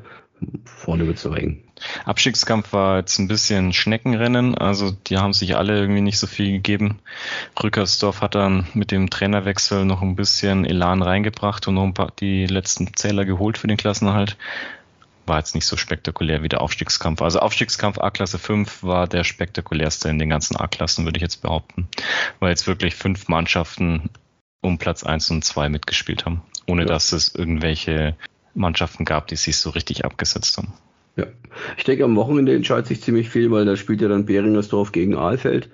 [0.66, 1.64] Vorne wird es so eng.
[2.06, 6.52] Abstiegskampf war jetzt ein bisschen Schneckenrennen, also die haben sich alle irgendwie nicht so viel
[6.52, 7.00] gegeben.
[7.62, 12.12] Rückersdorf hat dann mit dem Trainerwechsel noch ein bisschen Elan reingebracht und noch ein paar
[12.20, 14.38] die letzten Zähler geholt für den Klassenerhalt.
[15.26, 17.22] War jetzt nicht so spektakulär wie der Aufstiegskampf.
[17.22, 21.88] Also Aufstiegskampf A-Klasse 5 war der spektakulärste in den ganzen A-Klassen, würde ich jetzt behaupten.
[22.39, 24.10] Weil jetzt wirklich fünf Mannschaften
[24.62, 26.88] um Platz 1 und 2 mitgespielt haben, ohne ja.
[26.88, 28.16] dass es irgendwelche
[28.54, 30.74] Mannschaften gab, die sich so richtig abgesetzt haben.
[31.16, 31.26] Ja,
[31.78, 35.16] ich denke, am Wochenende entscheidet sich ziemlich viel, weil da spielt ja dann Beringersdorf gegen
[35.16, 35.70] Aalfeld.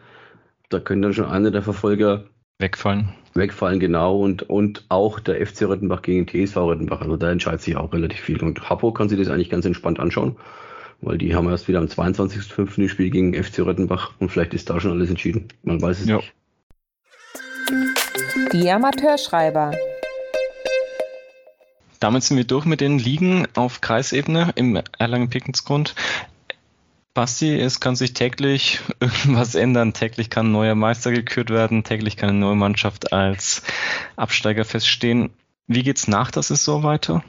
[0.69, 2.25] Da können dann schon einer der Verfolger
[2.59, 3.09] wegfallen.
[3.35, 4.19] Wegfallen, genau.
[4.19, 7.01] Und, und auch der FC Röttenbach gegen TSV Röttenbach.
[7.01, 8.41] Also da entscheidet sich auch relativ viel.
[8.43, 10.35] Und Hamburg kann sich das eigentlich ganz entspannt anschauen,
[11.01, 12.81] weil die haben erst wieder am 22.05.
[12.81, 15.49] ein Spiel gegen FC Röttenbach und vielleicht ist da schon alles entschieden.
[15.63, 16.17] Man weiß es ja.
[16.17, 16.33] nicht.
[18.53, 19.71] Die Amateurschreiber.
[21.99, 25.95] Damit sind wir durch mit den Ligen auf Kreisebene im Erlangen-Pickensgrund.
[27.13, 29.93] Basti, es kann sich täglich irgendwas ändern.
[29.93, 31.83] Täglich kann ein neuer Meister gekürt werden.
[31.83, 33.63] Täglich kann eine neue Mannschaft als
[34.15, 35.31] Absteiger feststehen.
[35.65, 37.23] Wie geht's nach der Saison weiter?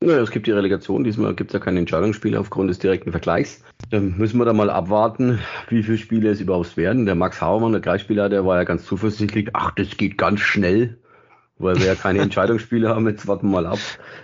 [0.00, 1.04] Naja, es gibt die Relegation.
[1.04, 3.62] Diesmal gibt es ja keine Entscheidungsspiele aufgrund des direkten Vergleichs.
[3.90, 5.38] Dann müssen wir da mal abwarten,
[5.68, 7.06] wie viele Spiele es überhaupt werden.
[7.06, 9.50] Der Max Hauermann, der Kreisspieler, der war ja ganz zuversichtlich.
[9.52, 10.98] Ach, das geht ganz schnell
[11.58, 13.08] weil wir ja keine Entscheidungsspiele haben.
[13.08, 13.78] Jetzt warten wir mal ab.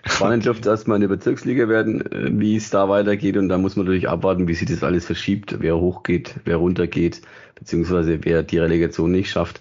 [0.05, 3.37] Spannend dürfte erstmal in der Bezirksliga werden, äh, wie es da weitergeht.
[3.37, 7.23] Und da muss man natürlich abwarten, wie sich das alles verschiebt, wer hochgeht, wer runtergeht,
[7.55, 9.61] beziehungsweise wer die Relegation nicht schafft.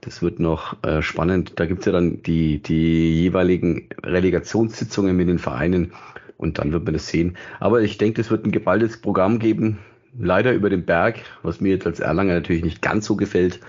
[0.00, 1.54] Das wird noch äh, spannend.
[1.56, 5.92] Da gibt's ja dann die, die jeweiligen Relegationssitzungen mit den Vereinen
[6.36, 7.36] und dann wird man das sehen.
[7.58, 9.78] Aber ich denke, es wird ein geballtes Programm geben.
[10.18, 13.60] Leider über den Berg, was mir jetzt als Erlanger natürlich nicht ganz so gefällt.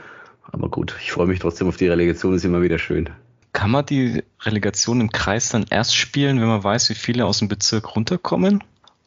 [0.43, 3.09] Aber gut, ich freue mich trotzdem auf die Relegation, ist immer wieder schön.
[3.51, 7.39] Kann man die Relegation im Kreis dann erst spielen, wenn man weiß, wie viele aus
[7.39, 8.63] dem Bezirk runterkommen?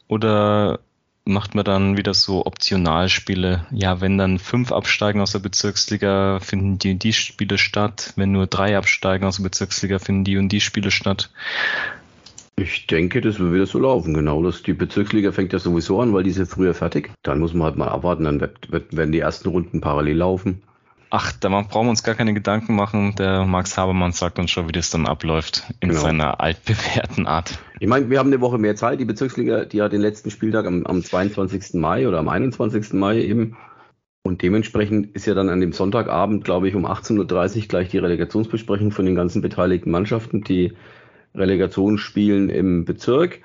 [0.07, 0.79] Oder
[1.25, 3.65] macht man dann wieder so Optionalspiele?
[3.71, 8.13] Ja, wenn dann fünf absteigen aus der Bezirksliga, finden die und die Spiele statt.
[8.15, 11.31] Wenn nur drei absteigen aus der Bezirksliga, finden die und die Spiele statt.
[12.55, 14.43] Ich denke, das wird wieder so laufen, genau.
[14.43, 17.11] Das, die Bezirksliga fängt ja sowieso an, weil die sind früher fertig.
[17.23, 20.61] Dann muss man halt mal abwarten, dann werden die ersten Runden parallel laufen.
[21.15, 23.13] Ach, da brauchen wir uns gar keine Gedanken machen.
[23.19, 26.01] Der Max Habermann sagt uns schon, wie das dann abläuft in genau.
[26.01, 27.59] seiner altbewährten Art.
[27.79, 28.99] Ich meine, wir haben eine Woche mehr Zeit.
[28.99, 31.75] Die Bezirksliga, die hat den letzten Spieltag am, am 22.
[31.75, 32.93] Mai oder am 21.
[32.93, 33.55] Mai eben.
[34.23, 37.99] Und dementsprechend ist ja dann an dem Sonntagabend, glaube ich, um 18.30 Uhr gleich die
[37.99, 40.73] Relegationsbesprechung von den ganzen beteiligten Mannschaften, die
[41.35, 43.41] Relegation spielen im Bezirk.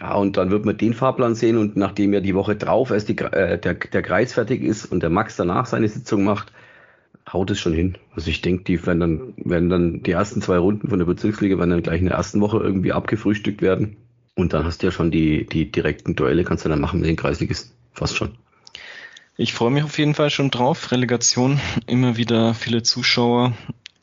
[0.00, 3.10] Ja, und dann wird man den Fahrplan sehen und nachdem ja die Woche drauf erst
[3.10, 6.50] die, äh, der, der Kreis fertig ist und der Max danach seine Sitzung macht,
[7.32, 7.96] haut es schon hin.
[8.14, 11.58] Also ich denke, die werden dann, werden dann die ersten zwei Runden von der Bezirksliga
[11.58, 13.96] werden dann gleich in der ersten Woche irgendwie abgefrühstückt werden.
[14.34, 17.08] Und dann hast du ja schon die, die direkten Duelle, kannst du dann machen mit
[17.08, 17.72] den Kreisligisten.
[17.92, 18.32] Fast schon.
[19.36, 20.92] Ich freue mich auf jeden Fall schon drauf.
[20.92, 23.52] Relegation, immer wieder viele Zuschauer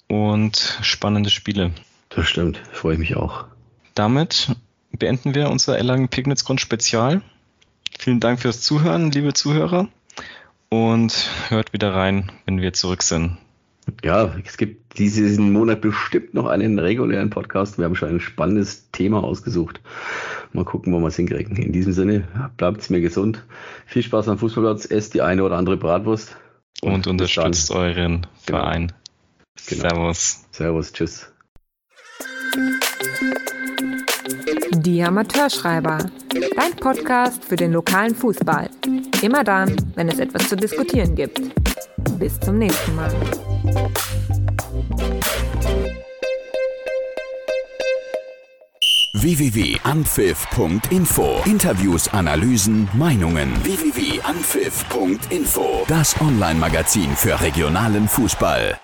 [0.07, 1.71] und spannende Spiele.
[2.09, 3.45] Das stimmt, freue ich mich auch.
[3.93, 4.55] Damit
[4.91, 7.21] beenden wir unser Erlangen Pignitz Grund Spezial.
[7.97, 9.87] Vielen Dank fürs Zuhören, liebe Zuhörer
[10.71, 13.37] und hört wieder rein, wenn wir zurück sind.
[14.03, 17.77] Ja, es gibt diesen Monat bestimmt noch einen regulären Podcast.
[17.77, 19.81] Wir haben schon ein spannendes Thema ausgesucht.
[20.53, 21.57] Mal gucken, wo wir es hinkriegen.
[21.57, 23.43] In diesem Sinne, bleibt mir gesund.
[23.85, 24.85] Viel Spaß am Fußballplatz.
[24.85, 26.37] Esst die eine oder andere Bratwurst.
[26.81, 28.59] Und, und unterstützt euren genau.
[28.59, 28.93] Verein.
[29.67, 29.81] Genau.
[29.81, 30.45] Servus.
[30.51, 31.31] Servus, tschüss.
[34.83, 35.99] Die Amateurschreiber.
[36.55, 38.67] Dein Podcast für den lokalen Fußball.
[39.21, 41.39] Immer dann, wenn es etwas zu diskutieren gibt.
[42.17, 43.13] Bis zum nächsten Mal.
[49.13, 53.53] www.anpfiff.info Interviews, Analysen, Meinungen.
[53.63, 58.81] www.anpfiff.info Das Online-Magazin für regionalen Fußball.